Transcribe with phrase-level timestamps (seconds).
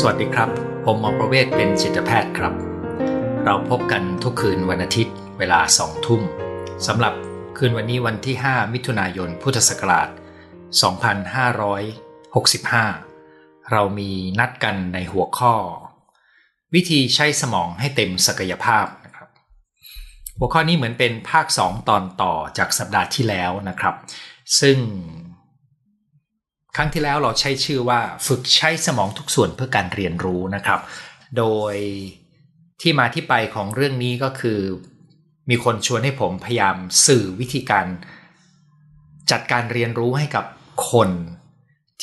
[0.00, 0.50] สวัสดีครับ
[0.84, 2.54] ผมหมอประเวศเป็นจิตแพทย์ครับ
[3.44, 6.22] เราพบกันทุกคืนวันอาทิตย์ เวลาสองทุ่ม
[6.86, 7.14] สำหรับ
[7.58, 10.08] คืนวันนี้วันที่ 5 มิถุนายนพุทธศักราช
[12.90, 15.54] 2565 เรามีนัดกันในหัวข้อ
[16.74, 19.28] วิธีใช้สมองให้เต็มศักยภาพนะครับ
[20.38, 23.94] หัวข้อนี้เหมือนเป็นภาค 2 ตอนต่อจากสัปดาห์ที่แล้วนะครับ
[24.60, 24.78] ซึ่ง
[26.76, 30.80] ครั้งที่แล้วเราใช้ชื่อว่าฝึกใช้สมองทุกส่วนเพื่อการเรียนรู้นะครับ
[31.38, 31.74] โดย
[32.80, 34.60] ที่มาที่ไปของเรื่องนี้ก็คือ
[35.50, 36.76] มีคนชวนให้ผมพยายาม
[37.06, 37.86] สื่อวิธีการ
[39.30, 40.44] จัดการเรียนรู้ให้กับ
[40.90, 41.10] คน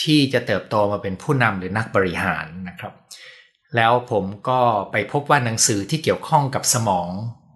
[0.02, 2.94] ที่จะเติบโตมาเป็นผู้นำหรือนักบริหารนะครับ
[3.76, 4.60] แล้วผมก็
[4.92, 7.10] ไปพบว่าหนังสือที่เกี่ยวข้องกับสมอง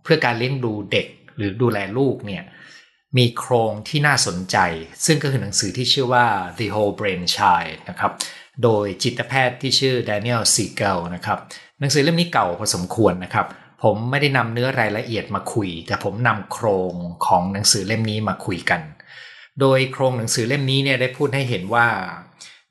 [0.04, 2.44] เพื่อการเลี้ยงดูเด็กหรือดูแลลูกเนี่ย
[3.18, 4.58] มีโครงที่น่าสนใจ
[5.06, 6.26] ซึ่งก็คือหนังสือที่ชื่อว่า
[6.58, 8.12] The Whole Brain Child นะครับ
[8.64, 11.40] โดยจิตแพทย์ที่ชื่อ Daniel Siegel นะครับ
[11.80, 13.48] หนังสือเล่มนี้เก่าพอสมควรนะครับ
[13.84, 16.94] ผมไม่ได้นำเนื้อรายละเอียดมาคุย แต่ผมนำโครง
[17.26, 18.82] ของหนังสือเล่มนี้มาคุยกัน
[19.62, 21.88] โดยโครงหนังสือเล่มนี้เนี่ยได้พูดให้เห็นว่า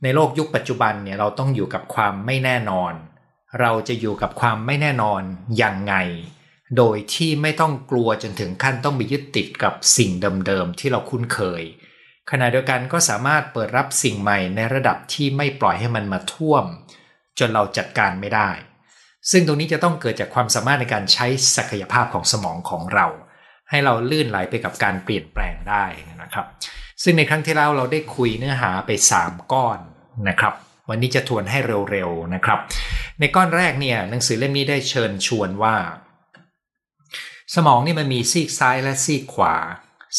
[0.03, 2.93] ในโลกยุคปัจจุบันเนี่ยเราต้องอยู่กับความไม่แน่นอน
[3.61, 5.23] เราจะอยู่กับความไม่แน่นอน
[5.63, 5.95] ยังไง
[6.77, 10.11] โดยที่ไม่ต้องกลัวจนถึงขั้นต้องไปยึดติดกับสิ่ง
[10.47, 11.63] เดิมๆที่เราคุ้นเคย
[12.31, 16.65] ขณะเดียวกันก็สามารถเปิดรับสิ่งใหม่ในระดับที่ไม่ปล่อยให้มันมาท่วม
[17.39, 18.51] จนเราจัดการไม่ได้
[19.31, 23.07] ซึ่งตรงนี้จะต้องเกิดจากความสามารถในการใช้ศักยภาพของสมองของเรา
[23.71, 25.85] ให้เราลื่นไหลไปกับการเปลี่ยนแปลงได้
[26.23, 26.47] นะครับ
[27.03, 29.79] ซึ่งในครั้งที่แล้วเราได้คุยเนื้อหาไป 3 ก้อน
[30.29, 30.55] นะครับ
[30.89, 31.59] วันนี้จะทวนให้
[31.91, 32.59] เร็วๆนะครับ
[33.21, 35.75] ในก้อนแรกเนี่ยหนังสือเล่มนี้ได้เชิญชวนว่า
[37.55, 39.55] สมองนี่มันมีซีกซ้ายและซีกขวา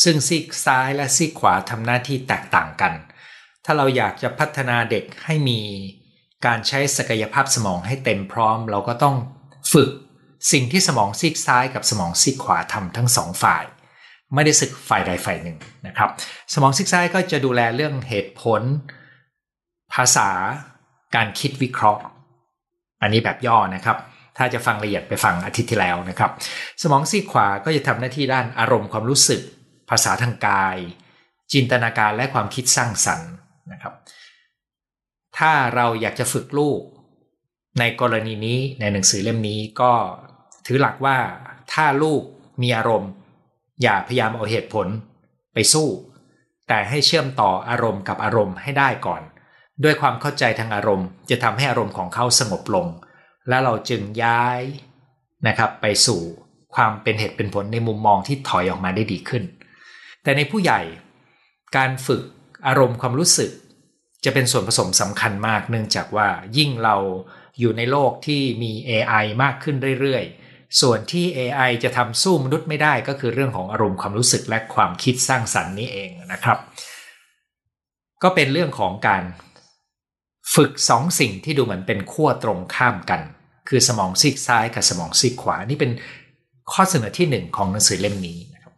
[0.03, 2.93] ซึ่งซีกซ้ายและซีกขวาทำหน้าที่แตกต่างกัน
[3.65, 5.59] ถ้าเราอยากจะพัฒนาเด็กให้มี
[6.45, 9.15] การใช้ศักยภาพสมองให้เต็มพร้อม เราก็ต้อง
[9.73, 9.89] ฝึก
[10.51, 13.63] สิ่งที่สมองซีกซ้ายกับสมองซีกขวาทำทั้งสองฝ่าย
[14.33, 16.09] ไม่ได้สึกฝ่ายใดฝ่ายหนึ่งนะครับ
[16.53, 18.61] สมองซีกซ้ายก็จะดูแลเรื่องเหตุผล
[19.93, 20.29] ภาษา
[21.15, 22.01] การคิดวิเคราะห์
[23.01, 23.97] อันนี้แบบย่อนะครับ
[24.37, 26.31] ถ้าจะฟังละเอียดไปฟังอาทิตย์ที่แล้วนะครับ
[26.81, 29.41] สมองซีกขวาก็จะทำหน้าที่ด้านอารมณ์ความรู้สึก
[29.89, 30.77] ภาษาทางกาย
[31.53, 33.31] จินตนาการและความคิดสร้างสรรค์
[33.71, 33.93] นะครับ
[35.37, 36.81] ถ้าเราอยากจะฝึกลูก
[37.79, 39.93] ในกรณีนี้ในหนังสือเล่มนี้ก็
[40.65, 41.17] ถือหลักว่า
[41.73, 42.21] ถ้าลูก
[42.61, 43.11] มีอารมณ์
[43.81, 44.87] อย่าพยายามเอาเหตุผล
[45.53, 45.87] ไปสู้
[46.67, 49.21] แต่ให้เชื่อมต่ออารมณ์กับอารมณ์ให้ได้ก่อน
[49.83, 52.87] ด้วยความเข้าใจทางอารมณ์ จะทำให้อารมณ์ของเขาสงบลง
[53.49, 54.61] แล้วเราจึงย้าย
[55.47, 56.21] นะครับไปสู่
[56.75, 59.43] ความเป็นเหตุเป็นผลในมุมมองที่ถอยออกมาได้ดีขึ้น
[60.23, 60.81] แต่ในผู้ใหญ่
[61.77, 62.23] การฝึก
[62.67, 63.51] อารมณ์ความรู้สึก
[64.25, 66.27] จะเป็นส่วนผสมสำคัญมาก เนื่องจากว่า
[66.57, 66.97] ยิ่งเรา
[67.59, 76.57] อยู่ในโลกที่มี AI มากขึ้นเรื่อยๆ ส่วนที่ AI จะทำสู้มนุษย์ไม่ได้ก็คือเรื่องของอารมณ์ความรู้สึกและความคิดสร้างสรรค์นี้เองนะครับ
[78.23, 79.23] ก็เป็นเรื่องของการ
[80.55, 83.21] ฝึกสองสิ่งที่ดูเหมือนเป็นขั้วตรงข้ามกัน
[83.67, 85.91] คือสมองซีกซ้ายกับสมองซีกขวา นี่เป็น
[86.73, 88.73] ข้อเสนอที่ 1 ของหนังสือเล่มนี้นะครับ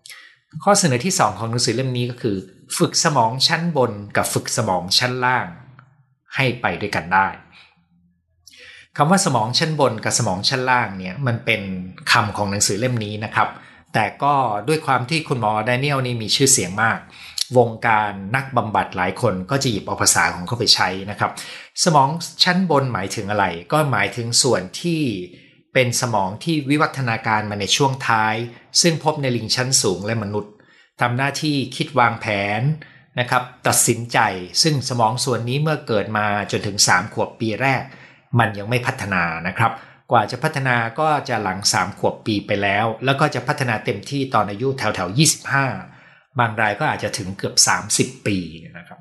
[0.64, 2.38] ข้อเสนอที่ 2 ของหนังสือเล่มนี้ก็คือ
[2.78, 5.48] ฝึกสมองชั้นบนกับฝึกสมองชั้นล่าง
[6.36, 7.28] ให้ไปด้วยกันได้
[8.98, 11.62] คำว่าสมองชั้นบนกับสมองชั้นล่างเนี่ยมันเป็น
[12.12, 13.50] คำของหนังสือเล่มนี้นะครับ
[13.94, 14.34] แต่ก็
[14.68, 17.00] ด้วยความที่คุณหมอแดเนียลนี่มีชื่อเสียงมาก
[17.58, 21.32] วงการนักบำบัดหลายคนก็จะหยิบเอาภาษาของเขาไปใช้นะครับ
[21.84, 22.10] สมอง
[22.44, 25.02] ชั้นบนหมายถึงอะไร ก็หมายถึงส่วนที่
[25.74, 28.36] เป็นสมองที่วิวัฒนาการมาในช่วงท้าย
[28.82, 30.52] ซึ่งพบในลิงชั้นสูงและมนุษย์
[31.02, 32.26] ทำหน้าที่คิดวางแผ
[32.60, 32.62] น
[33.20, 34.20] นะครับ ตัดสินใจ
[34.64, 37.84] ซึ่งสมองส่วนนี้เมื่อเกิดมาจนถึง 3 ขวบปีแรก
[38.40, 39.72] มันยังไม่พัฒนานะครับ
[40.12, 45.18] กว่าจะพัฒนาก็จะหลัง 3 ขวบปีไปแล้ว แล้วก็จะพัฒนาเต็มที่ตอนอายุแถวๆ
[45.60, 45.99] 25
[46.40, 47.56] บางรายก็อาจจะถึงเกือบ
[48.20, 48.38] 30 ปี
[48.78, 49.00] นะครับ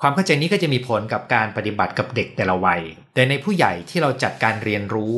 [0.00, 2.82] ความเข้าใจนี้ก็จะมีผลกับการปฏิบัติกับเด็กแต่ละวัย
[3.14, 5.14] แต่ในผู้ใหญ่ที่เราจัดการเรียนรู้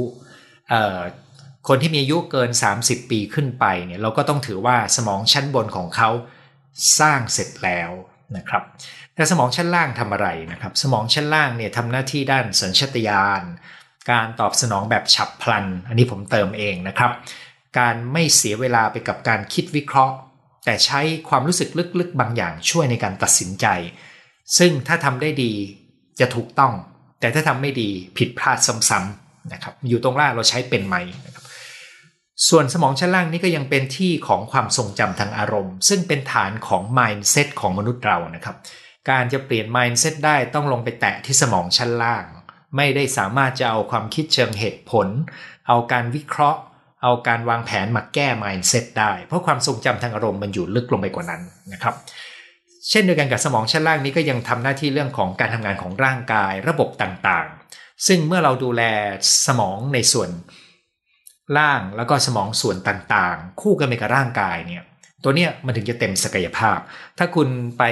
[1.69, 2.51] คนที่มีอายุเกิน
[2.81, 6.11] 30 ปีขึ้นไปเนี่ยเราก็ต้องถือว่าสมองชั้นบนของเขา
[7.01, 7.91] สร้างเสร็จแล้ว
[8.37, 8.63] นะครับ
[9.15, 13.43] แต่สมองชั้นล่างทำอะไรนะครับ สมองชั้นล่างเนี่ยทำหน้าที่ด้านสัญชาตญาณ
[14.11, 17.11] การตอบสนองแบบฉับพลัน อันนี้ผมเติมเองนะครับ
[17.79, 20.15] การไม่เสียเวลาไปกับการคิดวิเคราะห์
[20.65, 21.69] แต่ใช้ความรู้สึก
[21.99, 23.67] ลึกๆบางอย่างช่วยในการตัดสินใจ
[24.59, 25.53] ซึ่งถ้าทำได้ดี
[26.21, 26.73] จะถูกต้อง
[27.21, 28.59] แต่ถ้าทำไม่ดีผิดพลาด
[28.89, 30.97] ซ้ำๆนะครับอยู่ตรงล่างเราใช้เป็นไหม
[31.27, 31.45] นะครับ
[32.49, 38.57] ส่วนสมองชั้นล่างนี้ก็ยังเป็นที่ของความทรงจำทางอารมณ์ ซึ่งเป็นฐานของ mindset ของมนุษย์เรานะครับ
[39.11, 42.25] การจะเปลี่ยน mindset ได้ต้องลงไปแตะที่สมองชั้นล่าง
[42.77, 45.07] ไม่ได้สามารถจะเอาความคิดเชิงเหตุผล
[45.69, 46.61] เอาการวิเคราะห์
[47.05, 51.43] เอาการวางแผนมาแก้ mindset ได้ เพราะความทรงจำทางอารมณ์มันอยู่ลึกลงไปกว่านั้น
[51.73, 51.95] นะครับ
[52.91, 58.83] เช่นเดียวกันกับสมองชั้นล่างนี้ก็ยังทำหน้าที่เรื่องของการทำงานของร่างกายระบบต่างๆ ซึ่งเมื่อเราดูแล
[59.47, 60.31] สมองในส่วน
[61.59, 64.83] ล่างแล้วก็สมองส่วนต่างๆ คู่กันไปกับร่างกายเนี่ย
[65.23, 66.79] ตัวเนี้ยมันถึงจะเต็มศักยภาพ
[67.19, 67.49] ถ้าคุณ
[67.79, 67.83] ไป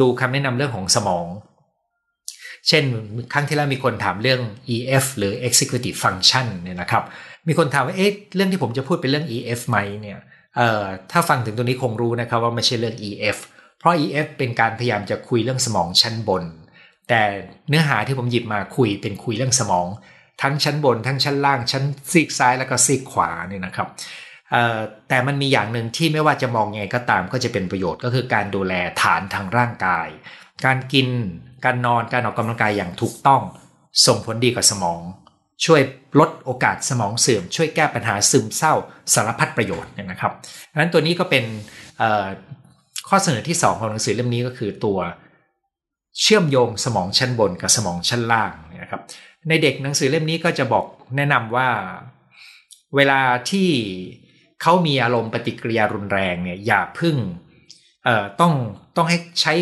[0.00, 1.26] ดูคำแนะนำเรื่องของสมอง
[2.68, 2.84] เช่น
[3.32, 4.40] ครั้งที่แล้วมีคนถามเรื่อง
[4.74, 7.04] EF หรือ Executive Function เนี่ยนะครับ
[7.48, 10.18] มีคนถามว่าเอ๊ะเรื่องที่ผมจะพูดเป็นเรื่อง EF ไหมเนี่ย
[10.56, 13.36] เอ่อถ้าฟังถึงตรงนี้คงรู้นะครับว่าไม่ใช่เรื่อง EF
[13.78, 16.44] เพราะ EF เป็นการพยายามจะคุยเรื่องสมองชั้นบน
[17.08, 17.22] แต่
[17.68, 19.86] เนื้อหาที่ผมหยิบมาคุยเป็นคุยเรื่องสมอง
[20.42, 23.88] ทั้งชั้นบน ทั้งชั้นล่างชั้นซีกซ้ายแล้วก็ซีกขวาเนี่ยนะครับ
[25.08, 30.08] แต่มันมีอย่างหนึ่งที่ไม่ว่าจะมองไงก็ตามก็จะเป็นประโยชน์ก็คือการดูแลฐานทางร่างกาย
[30.64, 31.08] การกิน
[31.64, 33.42] การนอนการออกกำลังกายอย่างถูกต้อง
[34.06, 35.00] ส่งผลดีกับสมอง
[35.64, 35.80] ช่วย
[36.20, 38.72] ลดโอกาสสมองเสื่อม ช่วยแก้ปัญหาซึมเศร้า
[39.14, 40.32] สารพัดประโยชน์นะครับ
[40.70, 41.44] ดังนั้นตัวนี้ก็เป็น
[43.08, 44.98] ข้อเสนอที่ 2 ของหนังสือเล่มนี้ก็คือตัว
[46.20, 48.52] เชื่อมโยงสมองชั้นบนกับสมองชั้นล่าง
[48.82, 49.02] นะครับ
[49.48, 50.84] ในเด็กหนังสือเล่มนี้ก็จะบอก
[51.16, 51.68] แนะนำว่า
[52.96, 53.20] เวลา
[53.50, 53.68] ที่
[54.62, 57.16] เขามีอารมณ์ปฏิกิริยารุนแรงเนี่ยอย่าพึ่ง
[58.40, 58.52] ต้อง
[58.96, 59.52] ต้องให้ใช้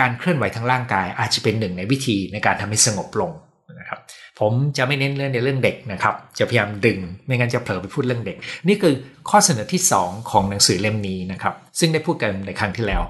[0.00, 3.32] การเคลื่อนไหวทางร่างกาย อาจจะเป็นหนึ่งในวิธีในการทำให้สงบลง
[3.80, 4.00] นะครับ
[4.40, 8.36] ผมจะไม่เน้นเรื่องในเรื่องเด็กนะครับ จะพยายามดึง ไม่งั้นจะเผลอไปพูดเรื่องเด็ก
[8.68, 8.94] นี่คือ
[9.30, 13.02] ข้อเสนอที่ 2 ของหนังสือเล่มนี้นะครับ ซึ่งได้พูดกันในครั้งที่แล้ว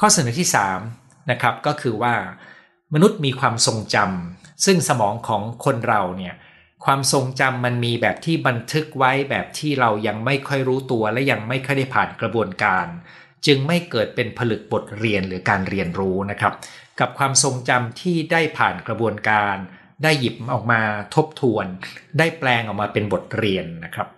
[0.00, 0.48] ข้อเสนอที่
[0.88, 2.14] 3นะครับก็คือว่า
[2.94, 6.34] มนุษย์มีความทรงจำซึ่งสมองของคนเราเนี่ย
[6.84, 12.86] ความทรงจำมันมีแบบที่บันทึกไว้แบบที่เรายังไม่ค่อยรู้ตัวและยังไม่ค่อยได้ผ่านกระบวนการ
[13.46, 16.52] จึงไม่เกิดเป็นผลึกบทเรียนหรือการเรียนรู้นะครับ
[17.00, 19.56] กับความทรงจำที่ได้ผ่านกระบวนการ
[20.02, 20.80] ได้หยิบออกมา
[21.14, 21.66] ทบทวน
[22.18, 24.08] ได้แปลงออกมาเป็นบทเรียนนะครับ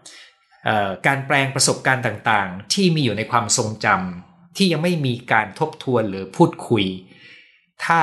[1.07, 6.85] การแปลงประสบการณ์ต่างๆ ที่มีอยู่ในความทรงจำที่ยังไม่มีการทบทวนหรือพูดคุย
[7.85, 8.01] ถ้า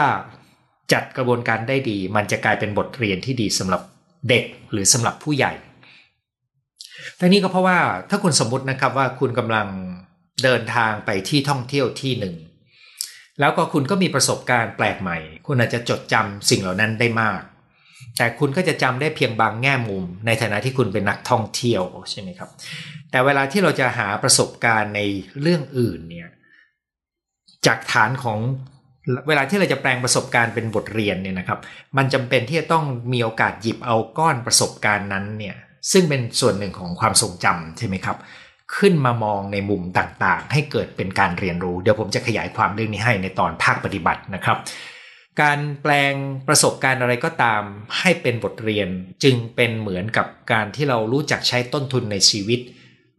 [0.94, 3.82] จัดกระบวนการได้ดี มันจะกลายเป็นบทเรียนที่ดีสำหรับ
[4.30, 5.54] เด็กหรือสำหรับผู้ใหญ่
[7.20, 7.80] ทั้งนี้ก็เพราะว่า
[8.10, 9.68] ถ้าคุณสมมตินะครับว่าคุณกำลัง
[10.44, 12.36] เดินทางไปที่ท่องเที่ยวที่หนึ่ง
[13.40, 15.18] แล้วก็คุณก็มีประสบการณ์แปลกใหม่
[15.48, 17.42] คุณอาจจะจดจำสิ่งเหล่านั้นได้มาก
[18.18, 22.50] แต่คุณก็จะจำได้เพียงบางแง่มุม ในฐานะที่คุณเป็นนักท่องเที่ยวใช่ไหมครับ
[23.12, 25.02] แต่เวลาที่เราจะหาประสบการณ์ใน
[25.42, 26.30] เรื่องอื่นเนี่ย
[27.66, 28.40] จากฐานของ
[29.28, 31.60] เวลาที่เราจะแปลงประสบการณ์เป็นบทเรียนเนี่ยนะครับ
[31.98, 35.56] มันจำเป็นที่จะต้องมีโอกาสหยิบเอาก้อนประสบการณ์นั้นเนี่ย
[35.92, 38.18] ซึ่งเป็นส่วนหนึ่งของความทรงจำใช่ไหมครับ
[38.78, 44.58] ขึ้นมามองในมุมต่างๆ ให้เกิดเป็นการเรียนรู้ เดี๋ยวผมจะขยายความเรื่องนี้ให้ในตอนภาคปฏิบัตินะครับ
[45.42, 46.14] การแปลง
[46.48, 47.64] ประสบการณ์อะไรก็ตาม
[48.00, 48.88] ให้เป็นบทเรียน
[49.24, 52.60] จึงเป็นเหมือนกับการที่เรารู้จักใช้ต้นทุนในชีวิต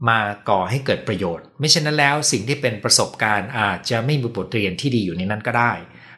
[0.09, 0.19] มา
[0.49, 5.73] ก่อให้เกิดประโยชน์ ไม่เช่นนั้นแล้วสิ่งที่เป็นประสบการณ์อาจจะไม่มีบทเรียนที่ดีอยู่ในนั้นก็ได้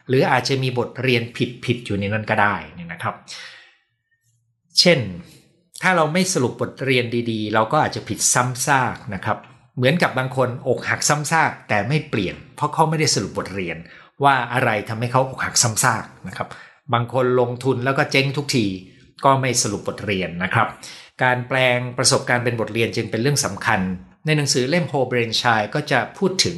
[0.09, 3.15] หรืออาจจะมีบทเรียนผิดผิดอยู่ในนั้นก็ได้นี่นะครับ
[4.81, 4.99] เช่น
[5.83, 9.39] ถ้าเราไม่สรุปบทเรียนดีๆ เราก็อาจจะผิดซ้ำซากนะครับ
[9.77, 13.77] เหมือนกับบางคนอกหักซ้ำซากแต่ไม่เปลี่ยน เพราะเขาไม่ได้สรุปบทเรียน
[14.25, 16.49] ว่าอะไรทำให้เขาอกหักซ้ำซากนะครับ
[16.93, 18.67] บางคนลงทุนแล้วก็เจ๊งทุกที
[19.25, 20.69] ก็ไม่สรุปบทเรียนนะครับ
[21.23, 23.81] การแปลงประสบการณ์เป็นบทเรียนจึงเป็นเรื่องสำคัญ
[24.27, 26.57] ในหนังสือเล่ม Whole Brain Child ก็จะพูดถึง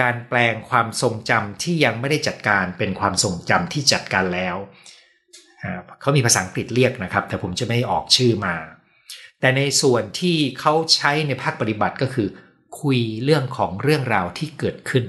[0.00, 4.56] การแปลงความทรงจำที่ยังไม่ได้จัดการเป็นความทรงจำที่จัดการแล้ว
[6.00, 8.54] เขามีภาษาอังกฤษเรียกนะครับ แต่ผมจะไม่ออกชื่อมา
[9.40, 12.28] แต่ในส่วนที่เขาใช้ในภาคปฏิบัติก็คือ
[12.80, 15.04] คุยเรื่องของเรื่องราวที่เกิดขึ้น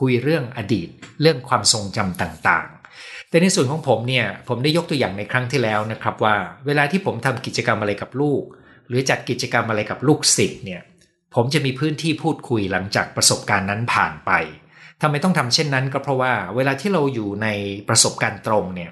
[0.00, 0.88] คุยเรื่องอดีต
[1.20, 8.42] เรื่องความทรงจำต่างๆ แต่ในส่วนของผมเนี่ยผมได้ยกตัวอย่างในครั้งที่แล้วนะครับว่า เวลาที่ผมทำกิจกรรมอะไรกับลูก
[8.88, 10.82] หรือจัดกิจกรรมอะไรกับลูกศิษย์เนี่ย
[11.34, 14.30] ผมจะมีพื้นที่พูดคุยหลังจากประสบการณ์นั้นผ่านไป
[15.00, 17.48] ทำไมต้องทำเช่นนั้นก็เพราะว่าเวลาที่เราอยู่ใน
[17.88, 18.90] ประสบการณ์ตรงเนี่ย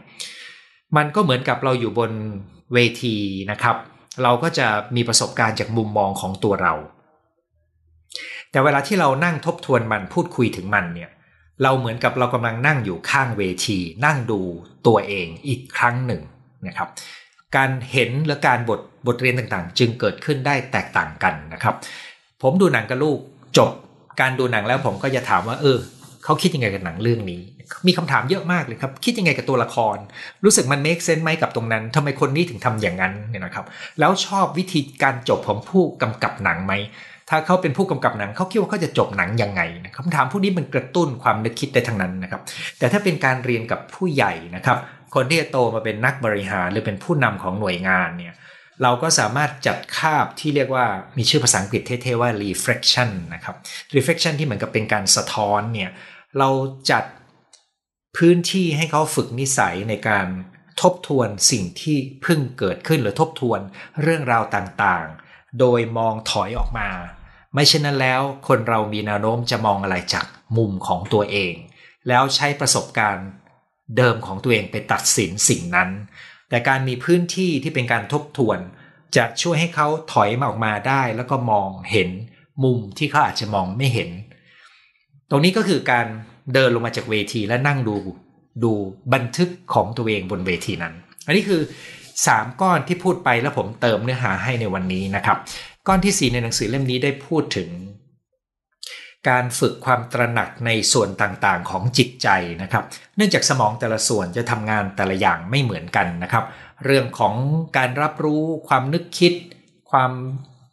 [0.97, 2.13] มันก็เหมือนกับเราอยู่บน
[2.75, 3.17] เวที
[3.51, 3.77] นะครับ
[4.23, 6.75] เราก็จะมีประสบการณ์จากมุมมองของตัวเรา
[8.51, 11.11] แต่เวลาที่เรานั่งทบทวนมันพูดคุยถึงมันเนี่ย
[11.63, 14.41] เราเหมือนกับเรากำลังนั่งอยู่ข้างเวที นั่งดู
[14.87, 16.23] ตัวเองอีกครั้งหนึ่ง
[16.67, 16.89] นะครับ
[17.57, 21.75] การเห็นและการบทบทเรียนต่างๆ จึงเกิดขึ้นได้แตกต่างกันนะครับ
[22.43, 23.19] ผมดูหนังกับลูก
[23.59, 23.71] จบ
[24.21, 25.79] การดูหนังแล้วผมก็จะถามว่า เออ
[26.25, 27.43] เขาคิดยังไงกับหนังเรื่องนี้
[27.87, 29.97] มีคำถามเยอะมากเลยครับ คิดยังไงกับตัวละคร
[30.45, 33.67] รู้สึกมันเมคเซนไหมกับตรงนั้นทำไมคนนี้ถึงทำอย่างนั้นเนี่ยนะครับ
[33.99, 36.73] แล้วชอบวิธีการจบของผู้กำกับหนังไหม
[37.29, 39.63] ถ้าเขาเป็นผู้กำกับหนังเขาคิดว่าเขาจะจบหนังยังไง
[39.97, 42.41] คำถามพวกนี้มันกระตุ้นความนึกคิดได้ทั้งนั้นนะครับ
[42.79, 44.79] แต่ถ้าเป็นการเรียนกับผู้ใหญ่นะครับ
[45.15, 48.35] คนที่โตมาเป็นนักบริหารหรือเป็นผู้นำของหน่วยงานเนี่ย
[48.83, 50.87] เราก็สามารถจัดคาบที่เรียกว่า
[51.19, 53.57] มีชื่อภาษาอังกฤษเท่ๆว่า reflection นะครับ
[53.97, 55.91] reflection ที่เหมือนกับเป็นการสะท้อนเนี่ย
[56.39, 56.49] เรา
[56.91, 57.05] จัด
[58.17, 60.27] พื้นที่ให้เขาฝึกนิสัยในการ
[60.81, 63.61] ทบทวนสิ่งที่เพิ่งเกิดขึ้นหรือทบทวน
[64.03, 66.89] เรื่องราวต่างๆ โดยมองถอยออกมา
[67.55, 70.27] ไม่เช่นนั้นแล้ว คนเรามีแนวโน้มจะมองอะไรจาก
[70.57, 71.55] มุมของตัวเอง
[72.09, 73.29] แล้วใช้ประสบการณ์
[73.97, 75.91] เดิมของตัวเองไปตัดสินสิ่งนั้น
[76.49, 78.59] แต่การมีพื้นที่ที่เป็นการทบทวน
[79.17, 82.09] จะช่วยให้เขาถอยมาออกมาได้ แล้วก็มองเห็น
[82.65, 84.11] มุมที่เขาอาจจะมองไม่เห็น
[85.31, 86.07] ตรงนี้ก็คือการ
[86.55, 87.97] เดินลงมาจากเวทีและนั่งดู
[88.65, 88.73] ดู
[89.15, 90.95] บันทึกของตัวเองบนเวทีนั้น
[91.27, 91.61] อันนี้คือ
[92.09, 95.39] 3 ก้อนที่พูดไปแล้วผมเติมเนื้อหาให้ในวันนี้นะครับ
[95.89, 97.71] ก้อนที่ 4 ในหนังสือเล่มนี้ได้พูดถึง
[99.29, 102.29] การฝึกความตระหนักในส่วนต่างๆ ของจิตใจ
[102.63, 102.85] นะครับ
[103.17, 106.45] เนื่องจากสมองแต่ละส่วนจะทำงานแต่ละอย่างไม่เหมือนกันนะครับ
[106.85, 107.35] เรื่องของ
[107.77, 109.33] การรับรู้ความนึกคิด
[109.91, 110.13] ความ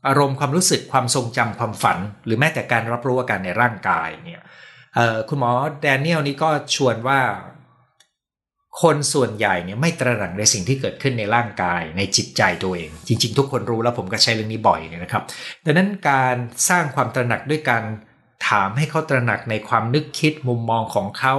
[0.07, 4.41] อารมณ์ความรู้สึกความทรงจำความฝัน หรือแม้แต่การรับรู้อาการในร่างกายเนี่ย
[5.29, 7.19] คุณหมอแดเนียลนี่ก็ชวนว่า
[8.82, 15.24] คนส่วนใหญ่เนี่ยไม่ตระหนักในสิ่งที่เกิดขึ้นในร่างกายในจิตใจตัวเอง จริง ๆ ทุกคนรู้แล้วผมก็ใช้เรื่องนี้บ่อยเนี่ยนะครับ
[15.65, 16.36] ดังนั้นการ
[16.70, 17.84] สร้างความตระหนักด้วยการ
[18.50, 21.36] ถามให้เขาตระหนักในความนึกคิดมุมมองของเขา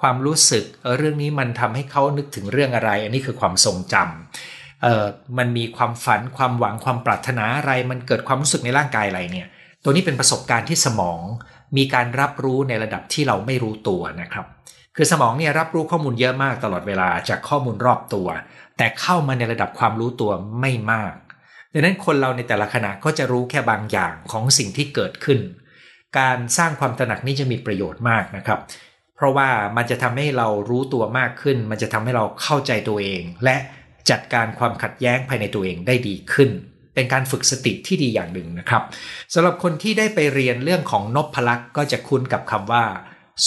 [0.00, 5.06] ความรู้สึกเออเรื่องนี้มันทำให้เขานึกถึงเรื่องอะไร อันนี้คือความทรงจำเออ
[5.38, 9.46] มันมีความฝันความหวังความปรารถนาอะไร มันเกิดความรู้สึกในร่างกายอะไรเนี่ย
[9.82, 11.20] ตัวนี้เป็นประสบการณ์ที่สมอง
[11.76, 14.46] มีการรับรู้ในระดับที่เราไม่รู้ตัวนะครับ
[15.00, 18.28] คือสมองเนี่ยรับรู้ข้อมูลเยอะมากตลอดเวลาจากข้อมูลรอบตัว
[18.76, 21.14] แต่เข้ามาในระดับความรู้ตัวไม่มาก
[21.72, 25.40] ดังนั้นคนเราในแต่ละขณะก็จะรู้แค่บางอย่างของสิ่งที่เกิดขึ้น
[26.18, 28.60] การสร้างความตระหนักนี้จะมีประโยชน์มากนะครับ
[29.16, 33.56] เพราะว่ามันจะทำให้เรารู้ตัวมากขึ้น มันจะทำให้เราเข้าใจตัวเอง และ
[34.10, 36.50] จัดการความขัดแย้งภายในตัวเองได้ดีขึ้น
[36.94, 38.82] เป็นการฝึกสติที่ดีอย่างหนึ่งนะครับ
[39.34, 42.84] สำหรับคนที่ได้ไปเรียนเรื่องของนพพลักษ์ก็จะคุ้นกับคำว่า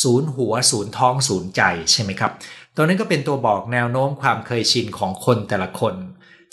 [0.02, 2.32] ศูนย์หัวศูนย์ท้องศูนย์ใจใช่ไหมครับ
[2.76, 5.96] ตัวนั้นก็เป็นตัวบอกแนวโน้มความเคยชินของคนแต่ละคน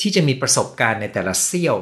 [0.01, 1.77] ที่จะมีประสบการณ์ในแต่ละเซี่ยว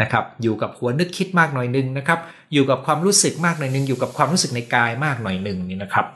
[0.00, 2.20] นะครับอยู่กับหัวนึกคิดมากหน่อยนึงนะครับ
[2.52, 6.06] อยู่กับความรู้สึกมากหน่อยนึง อยู่กับความรู้สึกในกายมากหน่อยนึงนี่นะครับ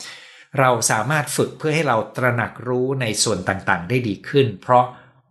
[0.59, 4.85] เราสามารถฝึกเพื่อให้เราตระหนักรู้ในส่วนต่างๆ ได้ดีขึ้น เพราะ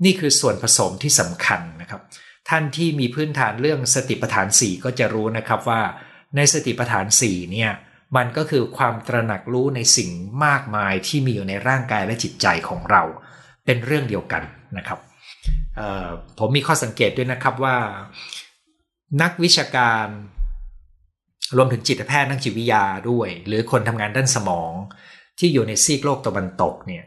[0.05, 2.01] นี่คือส่วนผสมที่สำคัญนะครับ
[2.49, 5.81] ท่านที่มีพื้นฐานเรื่องสติปัฏฐาน 4 ก็จะรู้นะครับว่า
[6.35, 7.71] ในสติปัฏฐาน4เนี่ย
[8.15, 10.09] มันก็คือความตระหนักรู้ในสิ่ง
[10.45, 13.03] มากมายที่มีอยู่ในร่างกายและจิตใจของเรา
[13.65, 14.43] เป็นเรื่องเดียวกัน
[14.77, 14.99] นะครับ
[16.39, 17.77] ผมมีข้อสังเกตด้วยนะครับว่า
[19.21, 20.07] นักวิชาการ
[21.57, 24.71] รวมถึงจิตแพทย์นักจิตวิทยาด้วย หรือคนทำงานด้านสมอง
[25.39, 27.03] ที่อยู่ในซีกโลกตะวันตกเนี่ย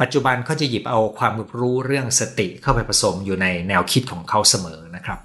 [0.00, 5.18] ปัจจุบันเขาจะหยิบเอาความรู้เรื่องสติเข้าไปผสมอยู่ในแนวคิดของเขาเสมอนะครับ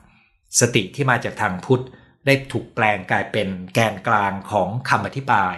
[0.59, 1.83] สติที่มาจากทางพุทธ
[2.25, 5.57] ได้ถูกแปลงกลายเป็นแกนกลางของคำอธิบาย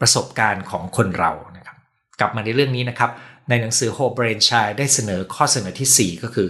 [0.00, 1.76] ประสบการณ์ของคนเรานะครับ
[2.20, 3.10] กลับมาในเรื่องนี้นะครับ
[3.48, 6.48] ในหนังสือ Whole Brain Child ได้เสนอข้อเสนอที่ 4 ก็คือ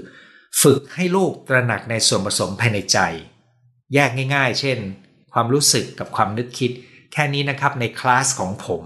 [0.62, 2.98] ฝึกให้ลูกตระหนักในส่วนผสมภายในใจ
[3.94, 4.78] แยกง่าย ๆ เช่น
[5.32, 6.70] ความรู้สึกกับความนึกคิด
[7.12, 8.82] แค่นี้นะครับในคลาสของผม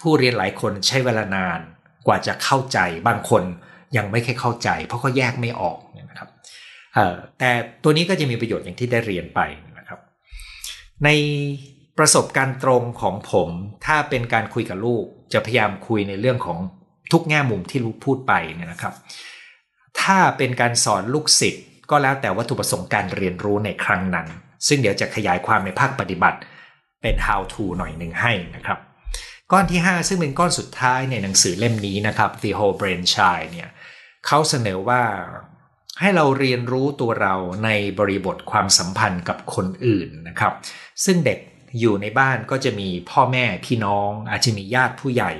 [0.00, 1.60] ผู้เรียนหลายคนใช้เวลานาน
[2.06, 2.78] กว่าจะเข้าใจ
[3.08, 3.42] บางคน
[3.96, 5.78] ยังไม่ค่อยเข้าใจ เพราะเขาแยกไม่ออก
[6.10, 6.28] นะครับ
[7.38, 7.50] แต่
[7.82, 9.40] ตัวนี้ก็จะมีประโยชน์อย่างที่ได้เรียนไป
[11.04, 11.08] ใน
[11.98, 13.48] ประสบการณ์ตรงของผม
[13.86, 16.58] ถ้าเป็นการคุยกับลูก จะพยายามคุยในเรื่องของ
[17.12, 18.94] ทุกแง่มุมที่ลูกพูดไปเนี่ยนะครับ
[20.00, 24.26] ถ้าเป็นการสอนลูกศิษย์ก็แล้วแต่วัตถุประสงค์การเรียนรู้ในครั้งนั้น
[24.68, 26.38] ซึ่งเดี๋ยวจะขยายความในภาคปฏิบัติ
[27.02, 28.78] เป็น how to หน่อยหนึ่งให้นะครับ
[29.52, 33.70] ก้อนที่ 5 ซึ่งเป็นก้อนสุดท้ายในหนังสือเล่มนี้นะครับ The Whole Brain Child เนี่ย
[34.26, 35.02] เขาเสนอว่า
[36.00, 37.34] ให้เราเรียนรู้ตัวเรา
[37.64, 40.52] ในบริบทความสัมพันธ์กับคนอื่นนะครับ
[41.04, 41.38] ซึ่งเด็ก
[41.80, 45.32] อยู่ในบ้านก็จะมีพ่อแม่พี่น้อง อาจจะมีญาติผู้ใหญ่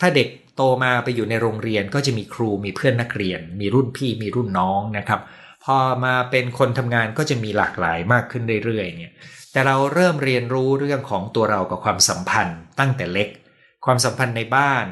[0.00, 5.20] ถ้าเด็กโตมาไปอยู่ในโรงเรียนก็จะมีครูมีเพื่อนนักเรียน มีรุ่นพี่มีรุ่นน้องนะครับ
[5.64, 9.12] พอมาเป็นคนทำงานก็จะมีหลากหลายมากขึ้นเรื่อยๆเนี่ย
[9.52, 13.28] แต่เราเริ่มเรียนรู้เรื่องของตัวเรากับความสัมพันธ์ตั้งแต่เล็ก
[13.84, 14.86] ความสัมพันธ์ในบ้าน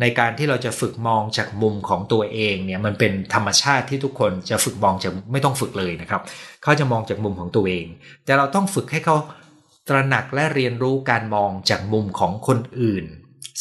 [0.00, 6.22] ในการที่เราจะฝึกมองจากมุมของตัวเองเนี่ยมันเป็นธรรมชาติที่ทุกคนจะฝึกมองจากไม่ต้องฝึกเลยนะครับ
[6.62, 7.86] เขาจะมองจากมุมของตัวเอง
[8.24, 9.16] แต่เราต้องฝึกให้เขา
[9.88, 13.04] ตระหนักและเรียนรู้การมองจากมุมของคนอื่น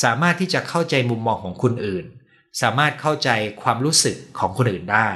[0.03, 2.05] สามารถที่จะเข้าใจมุมมองของคนอื่น
[2.61, 3.29] สามารถเข้าใจ
[3.61, 5.09] ความรู้สึกของคนอื่นได้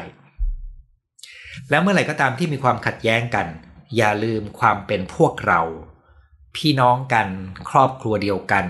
[1.70, 3.48] แล้วเมื่อไหร่ก็ตามที่มีความขัดแย้งกัน
[3.98, 5.62] อย่าลืมความเป็นพวกเรา
[6.56, 7.28] พี่น้องกัน
[7.70, 8.66] ครอบครัวเดียวกัน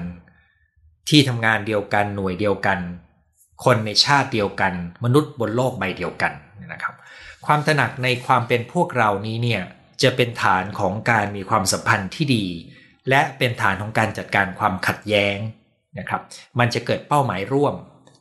[1.10, 2.80] ที่ทำงานเดียวกันหน่วยเดียวกัน
[3.66, 4.74] คนในชาติเดียวกัน
[5.04, 6.34] มนุษย์บนโลกใบเดียวกัน
[6.74, 6.96] นะครับ
[7.46, 9.62] ความตระหนักในความเป็นพวกเรานี้เนี่ย
[10.04, 12.46] จะเป็นฐานของการมีความสัมพันธ์ที่ดี
[13.10, 15.38] และเป็นฐานของการจัดการความขัดแย้ง
[16.00, 16.22] นะครับ
[16.60, 17.74] มันจะเกิดเป้าหมายร่วม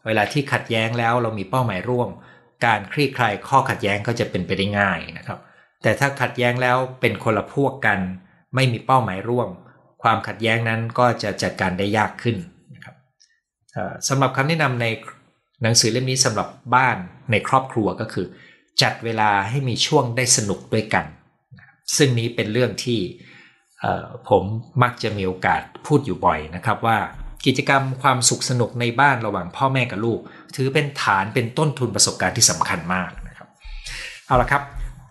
[0.06, 2.08] เวลาที่ขัดแย้งแล้วเรามีเป้าหมายร่วม
[2.66, 5.38] การคลี่คลายข้อขัดแย้งก็จะเป็นไปได้ง่ายนะครับ
[5.82, 7.98] แต่ถ้าขัดแย้งแล้วเป็นคนละพวกกัน
[8.54, 9.48] ไม่มีเป้าหมายร่วม
[10.02, 12.36] ความขัดแย้งนั้นก็จะจัดการได้ยากขึ้น
[14.08, 14.86] สำหรับคำแนะนำใน
[15.62, 16.96] หนังสือเล่มนี้สำหรับบ้าน
[17.30, 18.26] ในครอบครัวก็คือ
[18.82, 21.04] จัดเวลาให้มีช่วงได้สนุกด้วยกัน
[21.96, 23.00] ซึ่งนี้เป็นเรื่องที่
[24.28, 24.42] ผม
[24.82, 26.98] มักจะมีโอกาสพูดอยู่บ่อยนะครับว่า
[27.46, 30.20] กิจกรรมความสุขสนุกในบ้านระหว่างพ่อแม่กับลูก
[30.56, 33.48] ถือเป็นฐานเป็นต้นทุนประสบการณ์ที่สำคัญมากนะครับ
[34.26, 34.62] เอาละครับ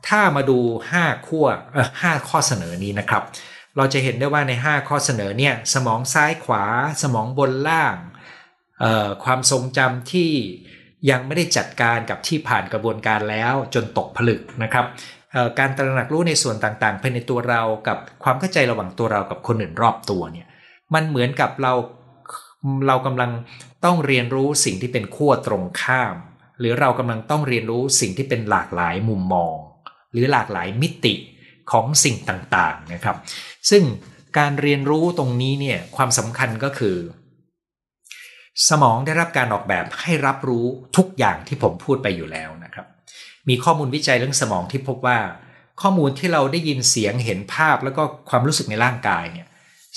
[0.07, 0.59] ถ้ามาดู
[0.93, 1.45] 5 ขั้ว
[2.01, 3.23] ห้าข้อเสนอนี้นะครับ
[3.77, 6.63] เราจะเห็นได้ว่าใน 5 ข้อเสนอเนี่ยสมองซ้ายขวา
[7.01, 7.95] สมองบนล่าง
[9.23, 10.31] ความทรงจำที่
[11.09, 14.85] ยังไม่ได้จัดการกับที่ผ่านกระบวนการแล้วจนตกผลึกนะครับ
[15.59, 20.47] การตระหนักรู้ในส่วนต่างๆภายในตัวเรากับความเข้าใจระหว่างตัวเรากับคนอื่นรอบตัวเนี่ย
[20.93, 21.73] มันเหมือนกับเรา
[22.87, 23.31] เรากำลัง
[23.85, 26.15] ต้องเรียนรู้สิ่งที่เป็นขั้วตรงข้าม
[26.59, 29.55] หรือเรากำลังต้องเรียนรู้สิ่งที่เป็นหลากหลายมุมมอง
[30.11, 31.13] หรือหลากหลายมิติ
[31.71, 33.17] ของสิ่งต่างๆนะครับ
[33.69, 33.83] ซึ่ง
[34.37, 36.95] การเรียนรู้ตรงนี้เนี่ยความสำคัญก็คือ
[38.69, 40.65] สมองได้รับการออกแบบให้รับรู้
[40.97, 42.85] ทุกอย่างที่ผมพูดไปอยู่แล้วนะครับ
[43.49, 45.19] มีข้อมูลวิจัยเรื่องสมองที่พบว่า
[45.81, 49.47] ข้อมูลที่เราได้ยินเสียงเห็นภาพแล้วก็ความรู้สึกในร่างกายเนี่ย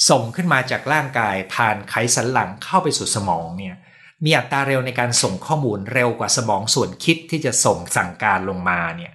[0.09, 3.75] ส่งขึ้นมาจากร่างกายผ่านไขสันหลังเข้าไปสู่สมองเนี่ย
[4.25, 9.13] มีอัตราเร็วในการส่งข้อมูลเร็วกว่าสมองส่วนคิดที่จะส่งสั่งการลงมาเนี่ย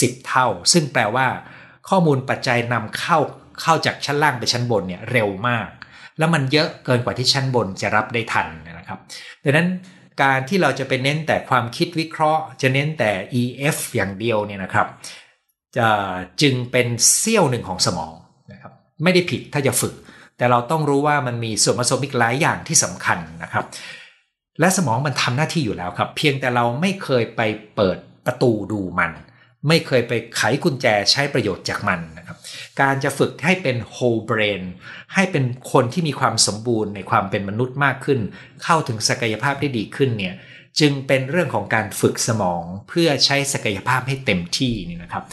[0.00, 1.26] สิบเท่า ซึ่งแปลว่า
[1.88, 3.18] ข้อมูลปัจจัยนำเข้า
[3.60, 5.68] เข้าจากชั้นล่างไปชั้นบนเนี่ยเร็วมาก
[6.18, 8.46] แล้วมันเยอะเกินกว่าที่ชั้นบนจะรับได้ทัน
[8.86, 9.00] นะครับ
[9.44, 9.68] ดังนั้น
[10.22, 14.86] การที่เราจะไปเน้นแต่ความคิดวิเคราะห์ จะเน้นแต่ EF อย่างเดียวเนี่ยนะครับ
[15.76, 15.88] จะ
[16.42, 18.14] จึงเป็นเสี้ยวหนึ่งของสมอง
[18.52, 18.72] นะครับ
[19.02, 19.94] ไม่ได้ผิดถ้าจะฝึก
[20.36, 23.64] แต่เราต้องรู้ว่ามันมีส่วนผสมอีกหลายอย่างที่สำคัญนะครับ
[24.60, 27.40] และสมองมันทำหน้าที่อยู่แล้วครับ เพียงแต่เราไม่เคยไป
[27.76, 29.12] เปิดประตูดูมัน
[29.68, 32.36] ไม่เคยไปไขกุญแจใช้ประโยชน์จากมันนะครับ
[32.80, 34.62] การจะฝึกให้เป็น whole brain
[35.14, 38.20] ให้เป็นคนที่มีความสมบูรณ์ในความเป็นมนุษย์มากขึ้น
[38.64, 40.34] เข้าถึงศักยภาพได้ดีขึ้นเนี่ย
[40.80, 45.24] จึงเป็นเรื่องของการฝึกสมองเพื่อใช้ศักยภาพให้เต็มที่นี่นะครับ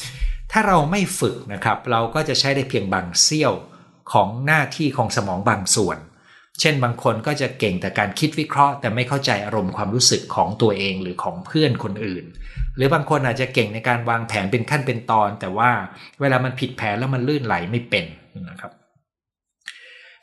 [0.51, 3.53] ถ้าเราไม่ฝึกนะครับ เราก็จะใช้ได้เพียงบางเสี้ยว
[4.11, 5.97] ของหน้าที่ของสมองบางส่วน
[6.59, 12.25] เช่นบางคนก็จะเก่งแต่การคิดวิเคราะห์ แต่ไม่เข้าใจอารมณ์ความรู้สึกของตัวเองหรือของเพื่อนคนอื่น
[12.75, 15.71] หรือบางคนอาจจะเก่งในการวางแผนเป็นขั้นเป็นตอน แต่ว่า
[16.21, 18.05] เวลามันผิดแผนแล้วมันลื่นไหลไม่เป็น
[18.49, 18.71] นะครับ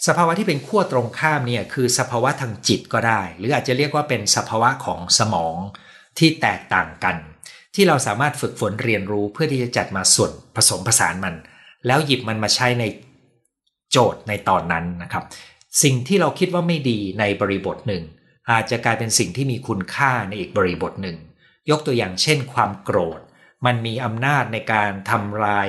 [0.06, 5.56] สภาวะที่เป็นขั้วตรงข้ามเนี่ยคือสภาวะทางจิตก็ได้ หรืออาจจะเรียกว่าเป็นสภาวะของสมอง
[6.18, 7.16] ที่แตกต่างกัน
[7.74, 11.34] ที่เราสามารถฝึกฝนเรียนรู้เพื่อที่จะจัดมาส่วนผสมผสานมัน
[11.86, 12.84] แล้วหยิบมันมาใช้ใน
[13.90, 15.24] โจทย์ในตอนนั้นนะครับ
[15.82, 18.04] สิ่งที่เราคิดว่าไม่ดีในบริบทหนึ่ง
[18.50, 21.16] อาจจะกลายเป็นสิ่งที่มีคุณค่าในอีกบริบทหนึ่ง
[21.70, 23.20] ยกตัวอย่างเช่น ความโกรธ
[23.66, 25.68] มันมีอำนาจในการทำลาย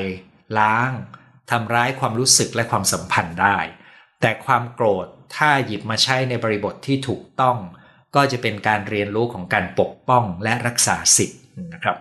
[0.60, 0.92] ล้าง
[1.52, 3.58] ทำร้ายความรู้สึกและความสัมพันธ์ได้
[4.22, 7.58] แต่ความโกรธถ้าหยิบมาใช้ในบริบทที่ถูกต้อง
[8.16, 11.40] ก็จะเป็นการเรียนรู้ของการปกป้องและรักษาสิทธิ์
[11.74, 11.98] นะครับ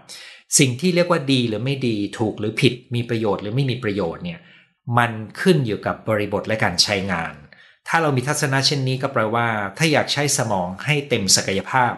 [0.58, 4.40] สิ่งที่เรียกว่าดีหรือไม่ดีถูกหรือผิดมีประโยชน์หรือไม่มีประโยชน์เนี่ย
[4.98, 5.10] มัน
[5.40, 7.34] ขึ้นอยู่กับบริบทและการใช้งาน
[7.92, 9.48] ถ้าเรามีทัศนะเช่นนี้ก็แปลว่า
[9.78, 11.92] ถ้าอยากใช้สมองให้เต็มศักยภาพ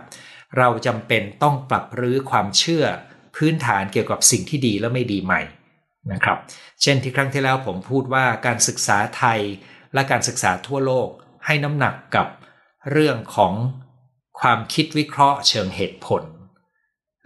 [0.58, 2.84] เราจำเป็นต้องปรับรื้อความเชื่อ
[3.36, 5.42] พื้นฐานเกี่ยวกับสิ่งที่ดีและไม่ดีใหม่
[6.12, 6.38] นะครับ
[6.82, 9.40] เช่นที่ครั้งที่แล้วผมพูดว่าการศึกษาไทย
[9.94, 11.08] และการศึกษาทั่วโลก
[11.46, 12.26] ให้น้ำหนักกับ
[12.90, 13.52] เรื่องของ
[14.40, 16.22] ความคิดวิเคราะห์เชิงเหตุผล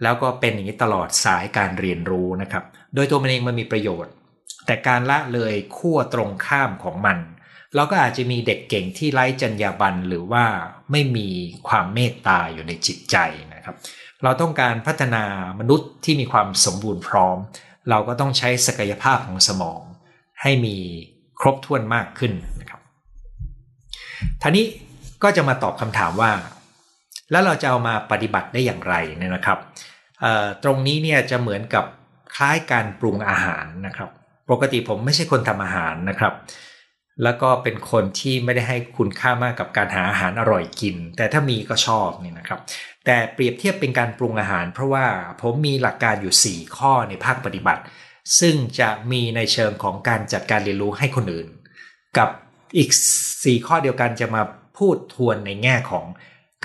[0.03, 2.63] แล้วก็เป็นอย่างนี้ตลอดสายการเรียนรู้นะครับ
[2.95, 4.13] โดยตัวมันเองมันมีประโยชน์
[4.65, 7.17] แต่การละเลยขั้วตรงข้ามของมัน
[7.75, 10.45] เราก็อาจจะมีเด็กเก่งที่ไร้จรรยาบรรณหรือว่า
[10.91, 11.27] ไม่มี
[11.67, 13.17] ความเมตตาอยู่ในจิตใจ
[13.53, 13.75] นะครับ
[14.23, 15.23] เราต้องการพัฒนา
[15.59, 17.37] มนุษย์ที่มีความสมบูรณ์พร้อม
[17.89, 19.81] เราก็ต้องใช้ศักยภาพของสมอง
[20.41, 20.77] ให้มี
[21.39, 22.81] ครบถ้วนมากขึ้นนะครับ
[24.41, 24.65] ท่านี้
[25.23, 26.31] ก็จะมาตอบคำถามว่า
[27.31, 29.59] แล้วเราจะเอามาปฏิบัติได้อย่างไรเนี่ยนะครับ
[30.63, 31.85] ตรงนี้เนี่ยจะเหมือนกับ
[32.35, 34.09] คล้ายการปรุงอาหารนะครับ
[34.51, 36.33] ปกติผมไม่ใช่คนทำอาหารนะครับ
[37.23, 42.59] แล้วก็เป็นคนที่ไม่ได้ให้คุณค่ามากกับการหาอาหารอร่อยกิน แต่ถ้ามีก็ชอบนี่นะครับ
[43.05, 45.05] แต่เปรียบเทียบเป็นการปรุงอาหาร เพราะว่า
[45.41, 47.83] ผมมีหลักการอยู่ 4 ข้อในภาคปฏิบัติ
[48.39, 51.47] ซึ่งจะมีในเชิงของการจัดการเรียนรู้ให้คนอื่น
[52.17, 52.29] กับ
[52.77, 52.89] อีก
[53.29, 54.43] 4 ข้อเดียวกันจะมา
[54.77, 56.05] พูดทวนในแง่ของ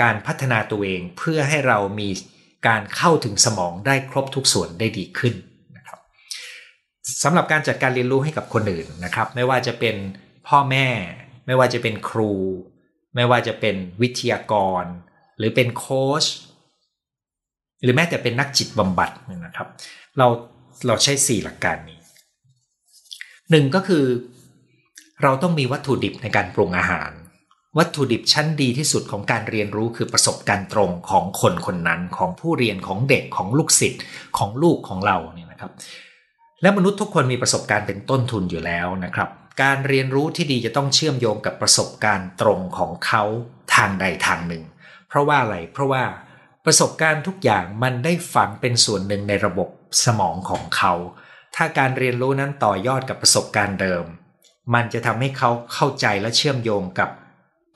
[0.03, 2.09] การพัฒนาตัวเองเพื่อให้เรามี
[2.69, 5.35] การเข้าถึงสมองได้ครบทุกส่วนได้ดีขึ้น
[5.77, 5.99] นะครับ
[7.23, 9.97] สำหรับการจัดการเรียนรู้ให้กับคนอื่นนะครับ ไม่ว่าจะเป็น
[10.49, 10.89] พ่อแม่
[11.47, 12.33] ไม่ว่าจะเป็นครู
[13.15, 14.85] ไม่ว่าจะเป็นวิทยากร
[15.39, 16.25] หรือเป็นโค้ช
[17.83, 19.11] หรือแม้แต่เป็นนักจิตบำบัด
[19.45, 19.69] นะครับ
[20.19, 20.27] เรา
[20.87, 21.99] เราใช้สี่หลักการนี้
[23.51, 24.05] หนึ่งก็คือ
[25.23, 27.11] เราต้องมีวัตถุดิบในการปรุงอาหาร
[27.79, 34.03] วัตถุดิบชั้นดีที่สุดของการเรียนรู้คือประสบการณ์ตรงของคนคนนั้นของผู้เรียนของเด็กของลูกศิษย์
[34.39, 35.73] ของลูกของเราเนี่ยนะครับ
[36.63, 39.29] และมนุษย์ทุกคนมีประสบการณ์เป็นต้นทุนอยู่แล้วนะครับ
[39.63, 43.23] การเรียนรู้ที่ดีจะต้องเชื่อมโยงกับประสบการณ์ตรงของเขา
[43.75, 44.65] ทางใดทางหนึ่ง
[45.09, 46.05] เพราะว่าอะไร เพราะว่า
[46.65, 49.69] ประสบการณ์ทุกอย่างมันได้ฝังเป็นส่วนหนึ่งในระบบ
[50.05, 50.93] สมองของเขา
[51.57, 54.05] ถ้าการเรียนรู้นั้นต่อยอดกับประสบการณ์เดิม
[54.75, 57.11] มันจะทำให้เขาเข้าใจและเชื่อมโยงกับ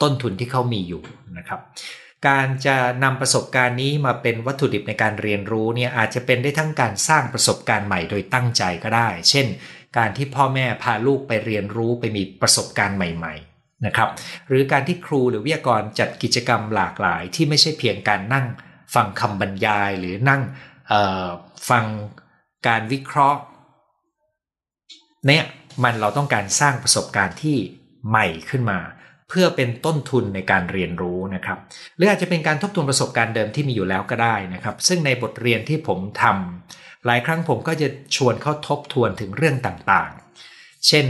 [0.03, 1.03] ต้นทุนที่เขามีอยู่
[1.37, 1.61] นะครับ
[2.29, 9.47] การจะนำประสบการณ์นี้มาเป็นวัตถุดิบในการเรียนรู้เนี่ยอาจจะเป็นได้ทั้งการสร้างประสบการณ์ใหม่โดยตั้งใจก็ได้ เช่น
[9.99, 14.09] การที่พ่อแม่พาลูกไปเรียนรู้ไปมีประสบการณ์ใหม่ ๆนะครับ
[14.49, 18.47] หรือการที่ครูหรือวิทยากรจัดกิจกรรมหลากหลาย ที่ไม่ใช่เพียงการนั่ง
[18.95, 20.43] ฟังคำบรรยายหรือนั่ง
[21.71, 21.85] ฟัง
[22.67, 23.41] การวิเคราะห์
[25.27, 25.45] เนี่ย
[25.83, 27.57] มันเราต้องการสร้างประสบการณ์ที่
[28.09, 28.79] ใหม่ขึ้นมา
[29.29, 31.59] เพื่อเป็นต้นทุนในการเรียนรู้นะครับ
[31.97, 41.07] หรืออาจจะเป็นการทบทวนประสบการณ์เดิมที่มีอยู่แล้วก็ได้นะครับ ซึ่งในบทเรียนที่ผมทำหลายครั้งผมก็จะชวนเขาทบทวนถึงเรื่องต่างๆ เช่น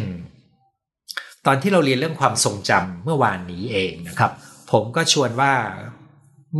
[1.46, 4.32] ตอนที่เราเรียนเรื่องความทรงจำเมื่อวานนี้เองนะครับ
[4.72, 5.52] ผมก็ชวนว่า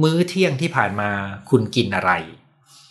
[0.03, 1.11] มื้อเที่ยงที่ผ่านมา
[1.51, 2.13] คุณกินอะไร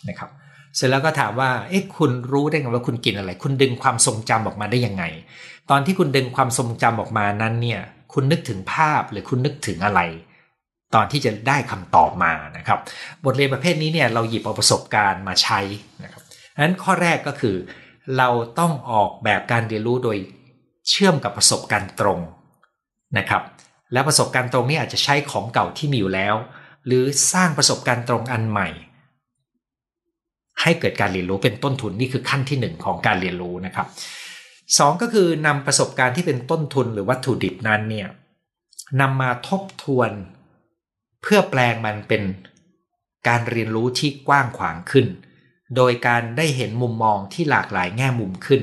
[0.08, 0.30] นะครับ
[0.76, 5.04] เสร็จแล้วก็ถามว่า เอ๊ะ คุณรู้ได้ไงว่าคุณกินอะไร คุณดึงความทรงจำออกมาได้ยังไง
[5.70, 7.80] ตอนที่คุณดึงความทรงจำออกมานั้นเนี่ย
[8.12, 10.00] คุณนึกถึงภาพหรือคุณนึกถึงอะไร
[10.94, 12.78] ตอนที่จะได้คำตอบมานะครับ
[13.24, 15.60] บทเรียนประเภทนี้เนี่ยเราหยิบเอาประสบการณ์มาใช้
[16.02, 16.22] นะครับ
[16.54, 17.56] ดังนั้นข้อแรกก็คือ
[18.18, 20.16] เราต้องออกแบบการเรียนรู้โดย
[20.88, 22.20] เชื่อมกับประสบการณ์ตรง
[23.18, 23.42] นะครับ
[23.92, 26.34] และประสบการณ์ตรงนี้อาจจะใช้ของเก่าที่มีอยู่แล้ว
[26.86, 28.68] หรือสร้างประสบการณ์ตรงอันใหม่
[30.62, 33.86] ให้เกิดการเรียนรู้เป็นต้นทุนนี่คือขั้นที่หนึ่งของการเรียนรู้นะครับ
[34.78, 38.08] สองก็คือนำประสบการณ์ที่เป็นต้นทุนหรือวัตถุดิบนั้นเนี่ย
[39.00, 40.10] นำมาทบทวน
[41.22, 42.22] เพื่อแปลงมันเป็น
[43.28, 45.06] การเรียนรู้ที่กว้างขวางขึ้น
[45.76, 48.62] โดยการได้เห็นมุมมองที่หลากหลายแง่มุมขึ้น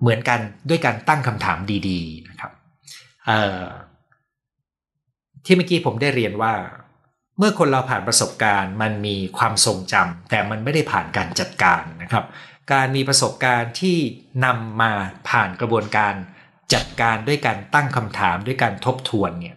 [0.00, 2.52] เหมือนกันด้วยการตั้งคำถามดีๆนะครับ
[5.44, 6.54] ที่เมื่อกี้ผมได้เรียนว่า
[7.38, 12.24] เมื่อคนเราผ่านประสบการณ์ มันมีความทรงจำแต่มันไม่ได้ผ่านการจัดการนะครับ
[12.72, 13.96] การมีประสบการณ์ที่
[14.44, 14.92] นำมา
[15.28, 16.14] ผ่านกระบวนการ
[16.74, 19.56] จัดการด้วยการตั้งคำถามด้วยการทบทวนเนี่ย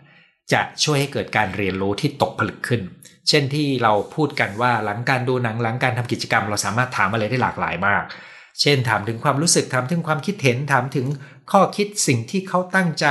[0.53, 2.81] จะช่วยให้เกิดการเรียนรู้ที่ตกผลึกขึ้น
[3.29, 8.03] เช่นที่เราพูดกันว่าหลังการดูหนังหลังการทำกิจกรรม เราสามารถถามอะไรได้หลากหลายมาก
[8.61, 11.05] เช่นถามถึงความรู้สึกถามถึงความคิดเห็นถามถึง
[11.51, 13.05] ข้อคิดสิ่งที่เขาตั้งใจ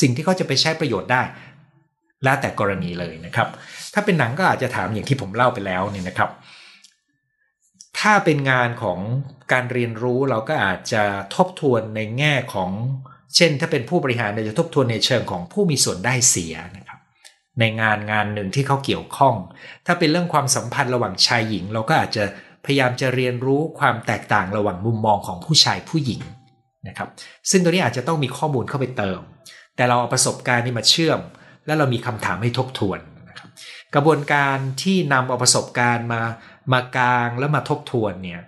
[0.00, 1.22] สิ่งที่เขาจะไปใช้ประโยชน์ได้
[2.24, 3.48] แล้วแต่กรณีเลยนะครับ
[3.94, 6.30] ถ้าเป็นหนังก็อาจจะถามอย่างที่ผมเล่าไปแล้วเนี่ยนะครับ
[8.04, 8.98] ถ้าเป็นงานของ
[9.52, 11.02] การเรียนรู้เราก็อาจจะ
[11.34, 12.70] ทบทวนในแง่ของ
[13.36, 16.98] เช่น ถ้าเป็นผู้บริหารเราจะทบทวนในเชิงของผู้มีส่วนได้เสียนะครับ
[17.60, 19.34] ในงานงานหนึ่งที่เขาเกี่ยวข้อง
[19.86, 22.24] ถ้าเป็นเรื่องความสัมพันธ์ระหว่างชายหญิง เราก็อาจจะ
[22.64, 26.20] พยายามจะเรียนรู้ความแตกต่างระหว่างมุมมองของผู้ชายผู้หญิง
[26.88, 27.08] นะครับ
[27.50, 29.20] ซึ่งตัวนี้อาจจะต้องมีข้อมูลเข้าไปเติม
[29.76, 31.20] แต่เราเอาประสบการณ์นี้มาเชื่อม
[31.66, 33.48] แล้วเรามีคำถามให้ทบทวนนะครับ
[33.94, 36.22] กระบวนการที่นำเอาประสบการณ์มา
[36.72, 38.40] มากลางแล้วมาทบทวนเนี่ย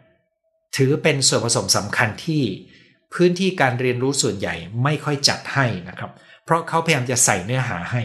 [0.77, 2.43] ถือเป็นส่วนผสมสำคัญที่
[3.15, 6.11] พื้นที่การเรียนรู้ส่วนใหญ่ไม่ค่อยจัดให้นะครับ
[6.45, 8.03] เพราะเขาพยายามจะใส่เนื้อหาให้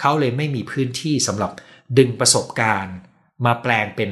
[0.00, 1.52] เขาเลยไม่มีพื้นที่สำหรับ
[1.98, 2.96] ดึงประสบการณ์
[3.46, 4.10] มาแปลงเป็น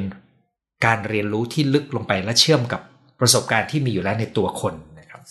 [0.84, 2.80] การเรียนรู้ที่ลึกลงไปและเชื่อมกับ
[3.20, 5.22] ประสบการณ์ที่มีอยู่แล้วในตัวคนนะครับ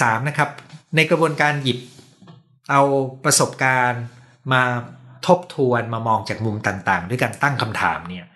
[0.00, 0.50] สามนะครับ
[0.96, 1.78] ในกระบวนการหยิบ
[2.70, 2.82] เอา
[3.24, 4.02] ประสบการณ์
[4.52, 4.62] มา
[5.26, 8.26] ทบทวนมามองจากมุมต่างๆ ด้วยการตั้งคำถามเนี่ย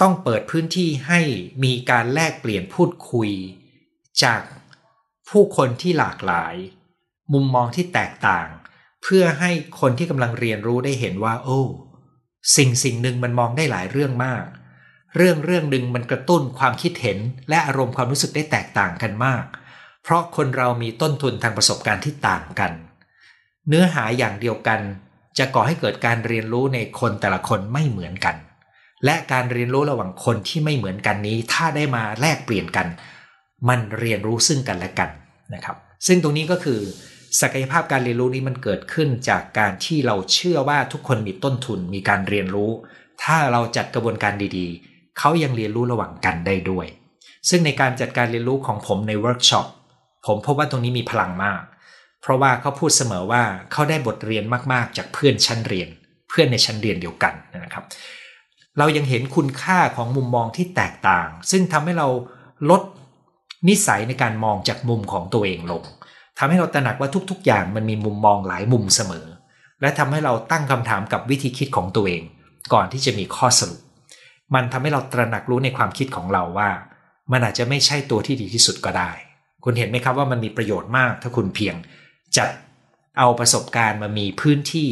[0.00, 1.20] ต้องเปิดพื้นที่ให้
[1.64, 3.30] มีการแลกเปลี่ยนพูดคุย
[4.22, 4.40] จาก
[5.30, 6.54] ผู้คนที่หลากหลาย
[7.32, 8.48] มุมมองที่แตกต่าง
[9.02, 11.60] เพื่อให้คนที่กำลังเรียนรู้ได้เห็นว่า โอ้
[12.56, 14.44] สิ่งสิ่งหนึ่งมันมองได้หลายเรื่องมาก
[15.16, 17.18] เรื่องเรื่องหนึ่งมันกระตุ้นความคิดเห็น
[17.48, 19.44] และอารมณ์ความรู้สึกได้แตกต่างกันมาก
[20.02, 22.72] เพราะคนเรามีต้นทุนทางประสบการณ์ที่ต่างกัน
[23.68, 24.80] เนื้อหาอย่างเดียวกัน
[25.38, 28.36] จะก่อให้เกิดการเรียนรู้ในคนแต่ละคนไม่เหมือนกัน
[29.04, 32.86] และการเรียนรู้ระหว่างคนที่ไม่เหมือนกันนี้ ถ้าได้มาแลกเปลี่ยนกัน
[33.68, 35.10] มันเรียนรู้ซึ่งกันและกัน
[35.54, 36.80] นะครับ ซึ่งตรงนี้ก็คือ
[37.40, 42.70] ศักยภาพการเรียนรู้นี้มันเกิดขึ้นจากการที่เราเชื่อว่าทุกคนมีต้นทุนมีการเรียนรู้
[43.22, 46.86] ถ้าเราจัดกระบวนการดีๆ เขายังเรียนรู้ระหว่างกันได้ด้วย
[47.48, 49.66] ซึ่งในการจัดการเรียนรู้ของผมในเวิร์กช็อป
[50.26, 51.60] ผมพบว่าตรงนี้มีพลังมาก
[52.24, 55.88] เพราะว่าเขาพูดเสมอว่าเขาได้บทเรียนมากๆ จากเพื่อนชั้นเรียน
[56.28, 57.34] เพื่อนในชั้นเรียนเดียวกัน
[57.64, 57.84] นะครับ
[58.78, 62.08] เรายังเห็นคุณค่าของมุมมองที่แตกต่าง ซึ่งทำให้เรา
[62.70, 62.82] ลด
[63.68, 65.82] นิสัยในการมองจากมุมของตัวเองลง
[66.38, 69.26] ทำให้เราตระหนักว่าทุกๆ อย่างมันมีมุมมองหลายมุมเสมอ
[69.80, 72.22] และทำให้เราตั้งคำถามกับวิธีคิดของตัวเอง
[72.72, 73.80] ก่อนที่จะมีข้อสรุป
[74.54, 76.70] มันทำให้เราตระหนักรู้ในความคิดของเราว่า
[77.32, 79.10] มันอาจจะไม่ใช่ตัวที่ดีที่สุดก็ได้
[79.64, 81.74] คุณเห็นไหมครับว่ามันมีประโยชน์มากถ้าคุณเพียง
[82.36, 82.50] จัด
[83.18, 84.90] เอาประสบการณ์มามีพื้นที่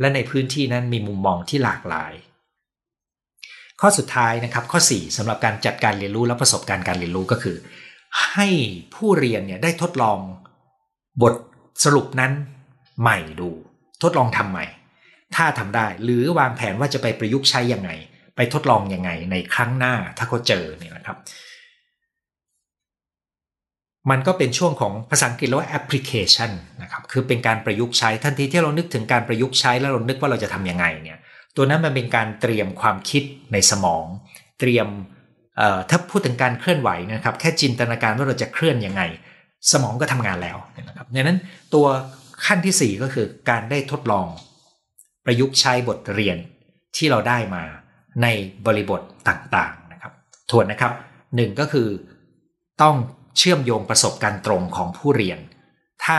[0.00, 2.12] และในพื้นที่นั้นมีมุมมองที่หลากหลาย
[3.80, 7.56] ข้อสุดท้ายนะครับข้อ 4สำหรับการจัดการเรียนรู้และประสบการณ์การเรียนรู้ก็คือ
[8.32, 8.48] ให้
[8.94, 10.18] ผู้เรียนเนี่ยได้ทดลอง
[11.22, 11.34] บท
[11.84, 12.32] สรุปนั้น
[13.00, 13.50] ใหม่ดู
[14.02, 14.66] ทดลองทำใหม่
[15.36, 17.90] ถ้าทำได้หรือวางแผนว่าจะไปประยุกต์ใช้ยังไง
[18.36, 21.16] ไปทดลองยังไงในครั้งหน้าถ้าเขาเจอเนี่ยนะครับ
[24.10, 26.50] มันก็เป็นช่วงของภาษาอังกฤษเรียกว่า application
[26.82, 31.18] นะครับ คือเป็นการประยุกต์ใช้ทันทีที่เรานึกถึงการประยุกต์ใช้แล้วเรานึกว่าเราจะทำยังไงเนี่ย
[31.56, 34.04] ตัวนั้นมันเป็นการเตรียมความคิดในสมอง
[34.60, 34.88] เตรียม
[35.90, 39.02] ถ้าพูดถึงการเคลื่อนไหวนะครับ แค่จินตนาการว่าเราจะเคลื่อนยังไง
[39.72, 40.56] สมองก็ทำงานแล้ว
[40.88, 41.38] นะครับดังนั้น
[41.74, 41.86] ตัว
[42.46, 44.26] ขั้นที่ 4 ก็คือการได้ทดลอง
[45.24, 46.36] ประยุกต์ใช้บทเรียน
[46.96, 47.62] ที่เราได้มา
[48.22, 48.26] ใน
[48.66, 50.12] บริบทต่างๆนะครับ
[50.50, 50.92] ทวนนะครับ
[51.36, 51.88] หนึ่งก็คือ
[52.82, 52.96] ต้อง
[53.38, 55.38] เชื่อมโยงประสบการณ์ตรงของผู้เรียน
[56.04, 56.18] ถ้า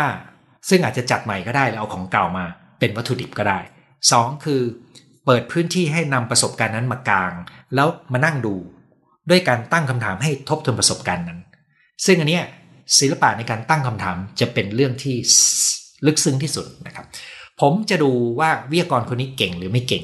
[0.69, 2.45] ซึ่งอาจจะจัดใหม่ก็ได้แล้วเอาของเก่ามา
[2.79, 3.59] เป็นวัตถุดิบก็ได้
[4.01, 4.61] 2 คือ
[5.25, 7.33] เปิดพื้นที่ให้นำประสบการณ์นั้นมากลาง
[7.75, 8.55] แล้วมานั่งดู
[9.29, 11.39] ด้วยการตั้งคำถามให้ทบทวนประสบการณ์นั้น
[12.05, 12.39] ซึ่งอันนี้
[12.99, 15.15] ศิลปะในการตั้งคำถามจะเป็นเรื่องที่
[16.05, 17.05] ลึกซึ้งที่สุดนะครับ
[17.61, 20.03] ผมจะดูว่าวิทยากรคนนี้เก่งหรือไม่เก่ง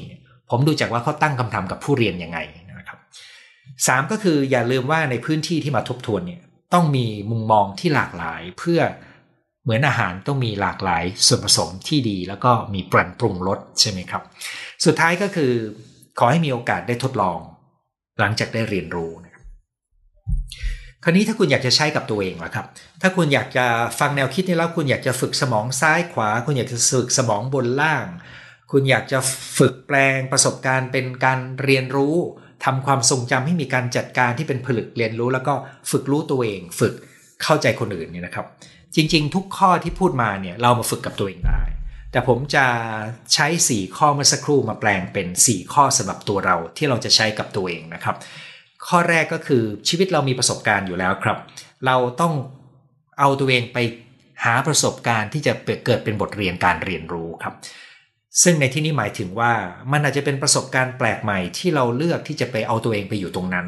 [0.50, 2.38] ผมดูจากว่าเขาตั้งคำถามกับผู้เรียนยังไง
[2.78, 2.98] นะครับ
[3.86, 6.40] สามก็คืออย่าลืมว่าในพื้นที่ที่มาทบทวนเนี่ย
[6.72, 8.80] ต้องมีมุมมองที่หลากหลายเพื่อ
[9.62, 14.22] เหมือนอาหารต้องมีหลากหลายส่วนผสมที่ดี แล้วก็มีปรันปรุงรสใช่ไหมครับ
[14.84, 15.52] สุดท้ายก็คือ
[16.18, 17.38] ขอให้มีโอกาสได้ทดลอง
[18.18, 19.32] หลังจากได้เรียนรู้นะ
[21.04, 22.66] คราวนี้ถ้าคุณอยากจะใช้กับตัวเองล่ะครับ
[23.02, 23.66] ถ้าคุณอยากจะ
[24.00, 28.06] ฟังแนวคิดนี้แล้วคุณอยากจะฝึกสมองซ้ายขวา คุณอยากจะฝึกสมองบนล่าง
[28.72, 29.18] คุณอยากจะ
[29.58, 32.16] ฝึกแปลงประสบการณ์เป็นการเรียนรู้
[32.64, 35.54] ทำความทรงจำให้มีการจัดการที่เป็นผลึกเรียนรู้ แล้วก็
[35.90, 36.94] ฝึกรู้ตัวเอง ฝึก
[37.42, 38.46] เข้าใจคนอื่นเนี่ยนะครับ
[38.96, 41.62] จริง ๆ ทุกข้อที่พูดมาเนี่ยเรามาฝึกกับตัวเองได้
[42.12, 42.66] แต่ผมจะ
[43.34, 48.16] ใช้ 4 ข้อเมื่อสักครู่มาแปลงเป็น 4 ข้อสำหรับตัวเราที่เราจะใช้กับตัวเองนะครับ
[48.86, 51.38] ข้อแรกก็คือชีวิตเรามีประสบการณ์อยู่แล้วครับ
[51.86, 52.34] เราต้อง
[53.18, 53.78] เอาตัวเองไป
[54.44, 55.52] หาประสบการณ์ที่จะ
[55.86, 57.54] เกิดเป็นบทเรียนการเรียนรู้ครับ
[58.42, 59.52] ซึ่งในที่นี้หมายถึงว่า
[59.92, 63.66] มันอาจจะเป็นประสบการณ์แปลกใหม่ที่เราเลือกที่จะไปเอาตัวเองไปอยู่ตรงนั้น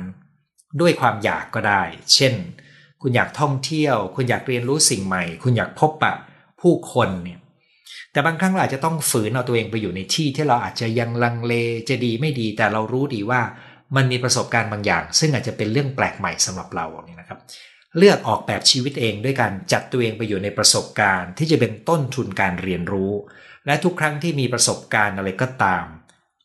[0.81, 1.83] ด้วยความอยากก็ได้
[2.14, 2.35] เช่น
[3.03, 6.14] คุณอยากท่องเที่ยว คุณอยากเรียนรู้สิ่งใหม่ คุณอยากพบปะ
[6.61, 7.38] ผู้คนเนี่ย
[8.12, 11.55] แต่บางครั้งเราอาจจะต้องฝืนเอาตัวเองไปอยู่ในที่ที่เราอาจจะยังลังเล
[11.88, 13.40] จะดีไม่ดี แต่เรารู้ดีว่า
[13.96, 17.38] มันมีประสบการณ์บางอย่าง ซึ่งอาจจะเป็นเรื่องแปลกใหม่สำหรับเราเนี่ยนะครับ
[17.98, 23.12] เลือกออกแบบชีวิตเองด้วยการจัดตัวเองไปอยู่ในประสบการณ์ ที่จะเป็นต้นทุนการเรียนรู้
[23.66, 25.85] และทุกครั้งที่มีประสบการณ์อะไรก็ตาม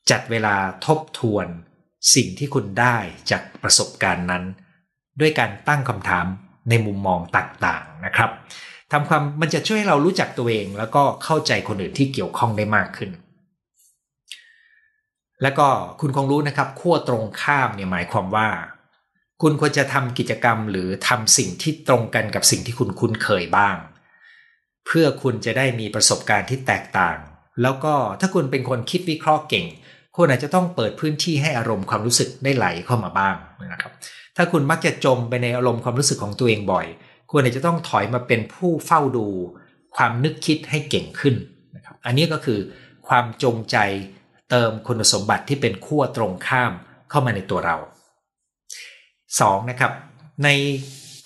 [0.10, 0.56] จัดเวลา
[0.86, 1.48] ทบทวน
[2.16, 2.98] สิ่งที่คุณได้
[3.32, 4.44] จากประสบการณ์นั้น
[5.20, 6.26] ด้วยการตั้งคำถาม
[6.70, 8.30] ในมุมมองต่างๆนะครับ
[8.92, 13.12] ทำความมันจะช่วยให้เรารู้จักตัวเอง แล้วก็เข้าใจคนอื่นที่เกี่ยวข้องได้มากขึ้น
[15.42, 15.68] แล้วก็
[16.02, 18.48] คุณคงรู้นะครับขั้วตรงข้ามเนี่ยหมายความว่า
[19.42, 23.76] คุณควรจะทำกิจกรรมหรือทำสิ่งที่ตรงกันกับสิ่งที่คุณคุ้นเคยบ้าง
[24.86, 27.18] เพื่อคุณจะได้มีประสบการณ์ที่แตกต่าง
[27.62, 29.66] แล้วก็ถ้าคุณเป็นคนคิดวิเคราะห์เก่ง
[30.16, 33.36] คุณอาจจะต้องเปิดพื้นที่ให้อารมณ์ความรู้สึกได้ไหลเข้ามาบ้าง
[33.74, 33.92] นะครับ
[34.38, 36.86] ถ้าคุณมักจะจมไปในอารมณ์ความรู้สึกของตัวเองบ่อย
[37.32, 39.28] คุณอาจจะต้องถอยมาเป็นผู้เฝ้าดู
[39.96, 41.36] ความนึกคิดให้เก่งขึ้น
[41.76, 42.60] นะครับ อันนี้ก็คือ
[43.08, 43.78] ความจงใจ
[44.50, 46.72] เติมคุณสมบัติที่เป็นขั้วตรงข้าม
[47.10, 47.78] เข้ามาในตัวเรา
[48.98, 49.70] 2.
[49.70, 49.92] นะครับ
[50.44, 50.50] ใน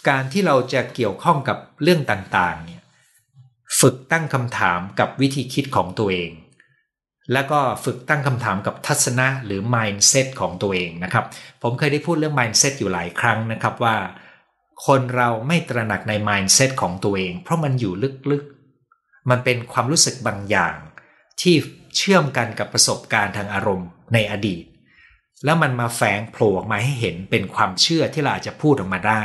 [0.07, 2.81] การที่เราจะเกี่ยวข้องกับเรื่องต่างๆเนี่ย
[3.87, 6.31] ฝึกตั้งคำถามกับวิธีคิดของตัวเอง
[7.33, 11.25] แล้วก็ฝึกตั้งคำถามกับทัศนะหรือ mindset ของตัวเองนะครับ
[11.61, 13.95] ผมเคยได้พูดเรื่อง mindset อยู่หลายครั้งนะครับว่า
[14.85, 17.93] คนเราไม่ตระหนักใน mindset ของตัวเอง เพราะมันอยู่
[18.31, 20.75] ลึกๆ มันเป็นความรู้สึกบางอย่าง
[21.41, 21.55] ที่
[21.97, 24.63] เชื่อมกันกับประสบการณ์ทางอารมณ์ในอดีต
[25.45, 29.23] แล้วมันมาแฝงโผล่ออกมาให้เห็นเป็นความเชื่อที่เราอาจจะพูดออกมาได้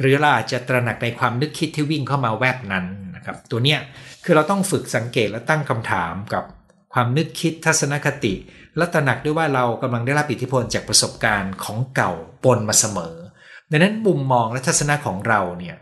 [0.00, 2.86] หรือเราอาจจะตระหนักในความนึกคิดที่วิ่งเข้ามาแวบนั้น
[3.22, 3.80] นะครับ ตัวเนี้ย
[4.24, 6.44] คือเราต้องฝึกสังเกตและตั้งคำถามกับ
[6.92, 8.34] ความนึกคิดทัศนคติ
[8.76, 12.12] และตระหนักด้วยว่าเรากำลังได้รับอิทธิพลจากประสบการณ์ของเก่า
[12.44, 13.14] ปนมาเสมอ
[13.70, 15.76] ดังนั้นมุมมองและทัศนะของเราเนี่ย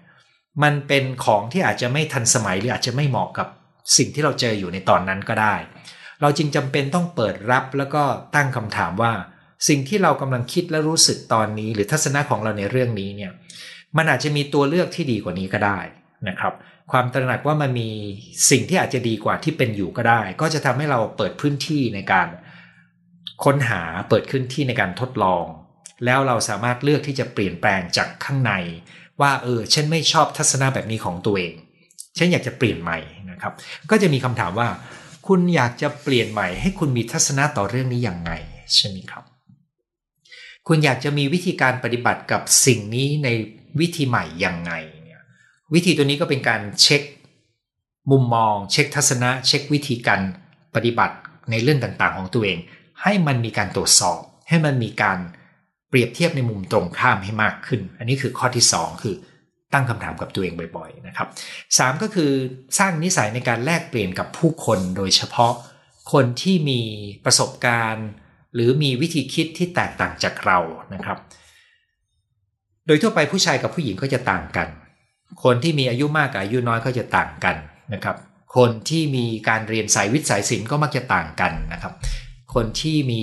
[0.63, 3.49] มันเป็นของที่อาจจะไม่ทันสมัยหรืออาจจะไม่เหมาะกับ
[3.97, 5.55] สิ่งที่เราเจออยู่ในตอนนั้นก็ได้
[6.21, 8.03] เราจึงจำเป็นต้องเปิดรับแล้วก็
[8.35, 9.13] ตั้งคำถามว่า
[9.69, 13.33] สิ่งที่เรากำลังคิดและรู้สึกตอนนี้ หรือทัศนะของเราในเรื่องนี้เนี่ย
[13.97, 15.79] มันอาจจะมีตัวเลือกที่ดีกว่านี้ก็ได้
[16.29, 16.55] นะครับ
[16.91, 17.89] ความตระหนักว่ามันมี
[18.51, 22.29] สิ่งที่อาจจะดีกว่าที่เป็นอยู่ก็ได้ ก็จะทำให้เราเปิดพื้นที่ในการ
[23.45, 25.45] ค้นหาเปิดพื้นที่ในการทดลอง
[26.05, 28.53] แล้วเราสามารถเลือกที่จะเปลี่ยนแปลงจากข้างใน
[29.21, 31.55] ว่าเออฉันไม่ชอบทัศนะแบบนี้ของตัวเอง
[32.19, 32.99] ฉันอยากจะเปลี่ยนใหม่
[33.31, 33.53] นะครับ
[33.91, 34.69] ก็จะมีคำถามว่า
[35.29, 38.33] คุณอยากจะเปลี่ยนใหม่ ให้คุณมีทัศนะต่อเรื่องนี้อย่างไง
[38.75, 39.25] ใช่ไหมครับ
[40.69, 43.29] คุณอยากจะมีวิธีการปฏิบัติกับสิ่งนี้ใน
[43.81, 44.73] วิธีใหม่อยังไง
[45.75, 47.03] วิธีตัวนี้ก็เป็นการเช็ค
[48.11, 50.21] มุมมอง เช็คทัศนะ เช็ควิธีการ
[50.75, 51.17] ปฏิบัติ
[51.51, 52.59] ในเรื่องต่างๆ ของตัวเอง
[53.03, 55.19] ให้มันมีการตรวจสอบ ให้มันมีการ
[55.89, 59.15] เปรียบเทียบในมุมตรงข้ามให้มากขึ้น อันนี้คือข้อที่ 2 คือ
[59.73, 61.29] ตั้งคำถามกับตัวเองบ่อยๆนะครับ
[61.79, 62.31] สก็คือ
[62.79, 65.53] สร้างนิสัยในการแลกเปลี่ยนกับผู้คนโดยเฉพาะ
[66.13, 66.81] คนที่มี
[67.25, 68.09] ประสบการณ์
[68.55, 70.59] หรือมีวิธีคิดที่แตกต่างจากเรา
[70.95, 71.19] นะครับ
[72.87, 74.69] โดยทั่วไปผู้ชายกับผู้หญิงก็จะต่างกัน
[75.45, 77.57] คนที่มีอายุมากกับอายุน้อยก็จะต่างกัน
[77.95, 78.17] นะครับ
[78.57, 81.93] คนที่มีการเรียนสายวิทย์สายศิลป์ก็มักจะต่างกันนะครับ
[82.55, 83.23] คนที่มี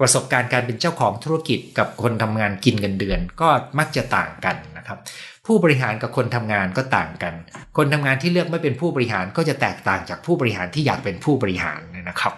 [0.00, 4.98] ประสบการณ์การเป็นเจ้าของธุรกิจกับคนทำงานกินเงินเดือน ก็มักจะต่างกันนะครับ
[5.46, 7.34] ผู้บริหารกับคนทำงานก็ต่างกัน
[7.76, 12.32] คนทำงานที่เลือกไม่เป็นผู้บริหารก็จะแตกต่างจากผู้บริหารที่อยากเป็นผู้บริหารนะครับ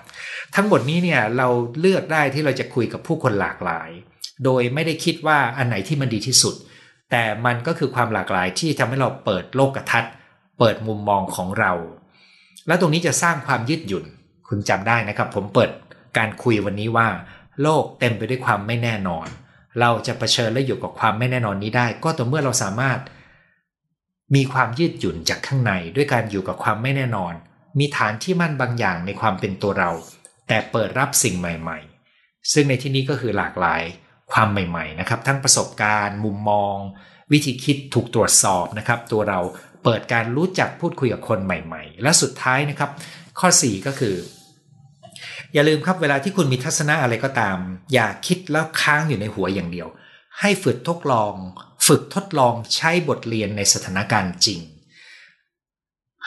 [0.55, 1.49] ทั้งหมดนี้เนี่ยเรา
[1.81, 3.91] เลือกได้ที่เราจะคุยกับผู้คนหลากหลาย
[4.45, 6.55] โดยไม่ได้คิดว่าอันไหนที่มันดีที่สุด
[7.17, 10.13] แต่มันก็คือความหลากหลายที่ทำให้เราเปิดโลกทัศน์
[10.59, 11.73] เปิดมุมมองของเรา
[12.67, 14.05] และตรงนี้จะสร้างความยืดหยุ่น
[14.49, 15.71] คุณจำได้นะครับ ผมเปิด
[16.19, 17.09] การคุยวันนี้ว่า
[17.63, 19.27] โลกเต็มไปด้วยความไม่แน่นอน
[19.81, 22.99] เราจะะเผชิญและอยู่กับความไม่แน่นอนนี้ได้ ก็ต่อเมื่อเราสามารถ
[24.35, 27.35] มีความยืดหยุ่นจากข้างในด้วยการอยู่กับความไม่แน่นอน
[27.79, 29.91] มีฐานที่มั่นบางอย่างในความเป็นตัวเรา
[30.49, 31.79] แต่เปิดรับสิ่งใหม่
[32.15, 33.83] ๆ ซึ่งในที่นี้ก็คือหลากหลาย
[34.33, 36.77] ความใหม่ๆนะครับ ทั้งประสบการณ์ มุมมอง
[37.33, 39.41] วิธีคิดถูกตรวจสอบนะครับ ตัวเรา
[39.85, 42.91] เปิดการรู้จักพูดคุยกับคนใหม่ๆ และสุดท้ายนะครับ
[43.39, 44.17] ข้อ 4 ก็คือ
[45.53, 47.57] อย่าลืมครับเวลาที่คุณมีทัศนะอะไรก็ตาม
[47.93, 49.89] อย่าคิดแล้วค้างอยู่ในหัวอย่างเดียว
[50.41, 51.35] ให้ฝึกทดลอง
[51.87, 54.61] ฝึกทดลองใช้บทเรียนในสถานการณ์จริง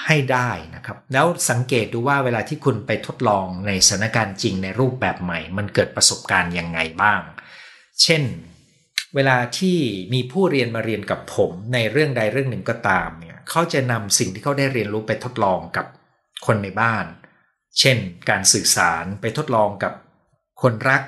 [0.06, 7.22] ให้ได้นะครับ แล้วสังเกตดูว่าเวลาที่คุณไปทดลองในสถานการณ์จริงในรูปแบบใหม่ มันเกิดประสบการณ์ยังไงบ้าง
[8.04, 8.24] เช่น
[9.16, 9.78] เวลาที่
[10.14, 15.86] มีผู้เรียนมาเรียนกับผมในเรื่องใดเรื่องหนึ่งก็ตามเนี่ยเขาจะนำสิ่งที่เขาได้เรียนรู้ไปทดลองกับ
[16.46, 17.06] คนในบ้าน
[17.80, 17.98] เช่น
[18.30, 19.94] การสื่อสารไปทดลองกับ
[20.62, 21.02] คนรัก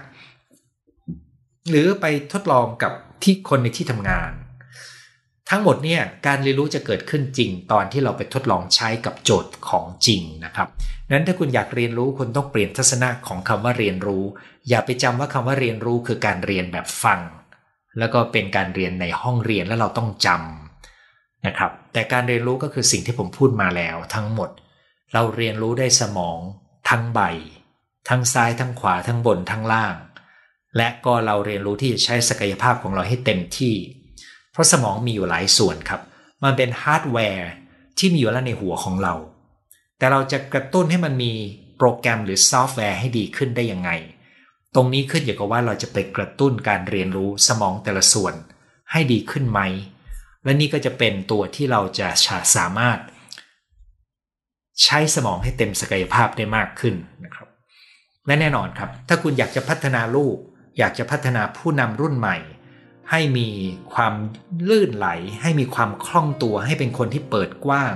[1.70, 4.32] หรือไปทดลองกับที่คนในที่ทำงาน
[5.50, 10.68] ทั้งหมดเนี่ยการเรียนรู้จะเกิดขึ้นจริง ตอนที่เราไปทดลองใช้กับโจทย์ของจริงนะครับ
[11.12, 14.24] นั้นถ้าคุณอยากเรียนรู้คุณต้องเปลี่ยนทัศนะของคำว่าเรียนรู้
[14.70, 17.20] อย่าไปจำว่าคำว่าเรียนรู้คือการเรียนแบบฟัง
[18.00, 24.50] แล้วก็เป็นการเรียนในห้องเรียนแล้วเราต้องจำนะครับแต่การเรียนรู้ก็คือสิ่งที่ผมพูดมาแล้วทั้งหมด
[25.14, 26.40] เราเรียนรู้ด้วยสมอง
[26.90, 27.22] ทั้งใบ
[28.10, 29.96] ทั้งซ้ายทั้งขวาทั้งบนทั้งล่าง
[30.78, 33.76] และก็เราเรียนรู้ที่จะใช้ศักยภาพของเราให้เต็มที่
[34.60, 36.02] เพราะสมองมีอยู่หลายส่วนครับ
[36.44, 37.50] มันเป็นฮาร์ดแวร์
[37.98, 39.14] ที่มีอยู่แล้วในหัวของเรา
[39.98, 41.32] แต่เราจะกระตุ้นให้มันมี
[41.78, 43.92] โปรแกรมหรือซอฟต์แวร์ให้ดีขึ้นได้ยังไง
[44.76, 48.34] ตรงนี้ขึ้นอยู่กับว่าเราจะไปกระตุ้นการเรียนรู้สมองแต่ละส่วน
[48.92, 49.60] ให้ดีขึ้นไหม
[50.44, 52.08] และนี่ก็จะเป็นตัวที่เราจะ
[52.56, 53.00] สามารถ
[54.84, 57.48] ใช้สมองให้เต็มศักยภาพได้มากขึ้นนะครับ
[58.26, 60.38] และแน่นอนครับ ถ้าคุณอยากจะพัฒนาลูก
[60.78, 62.38] อยากจะพัฒนาผู้นำรุ่นใหม่
[63.12, 63.50] ให้มี
[63.94, 64.14] ความ
[64.70, 65.08] ลื่นไหล
[65.42, 67.94] ให้มีความคล่องตัว ให้เป็นคนที่เปิดกว้าง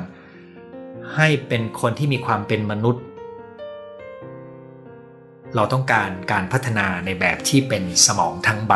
[1.16, 3.04] ให้เป็นคนที่มีความเป็นมนุษย์
[5.56, 8.74] เราต้องการการพัฒนาในแบบที่เป็นสมองทั้งใบ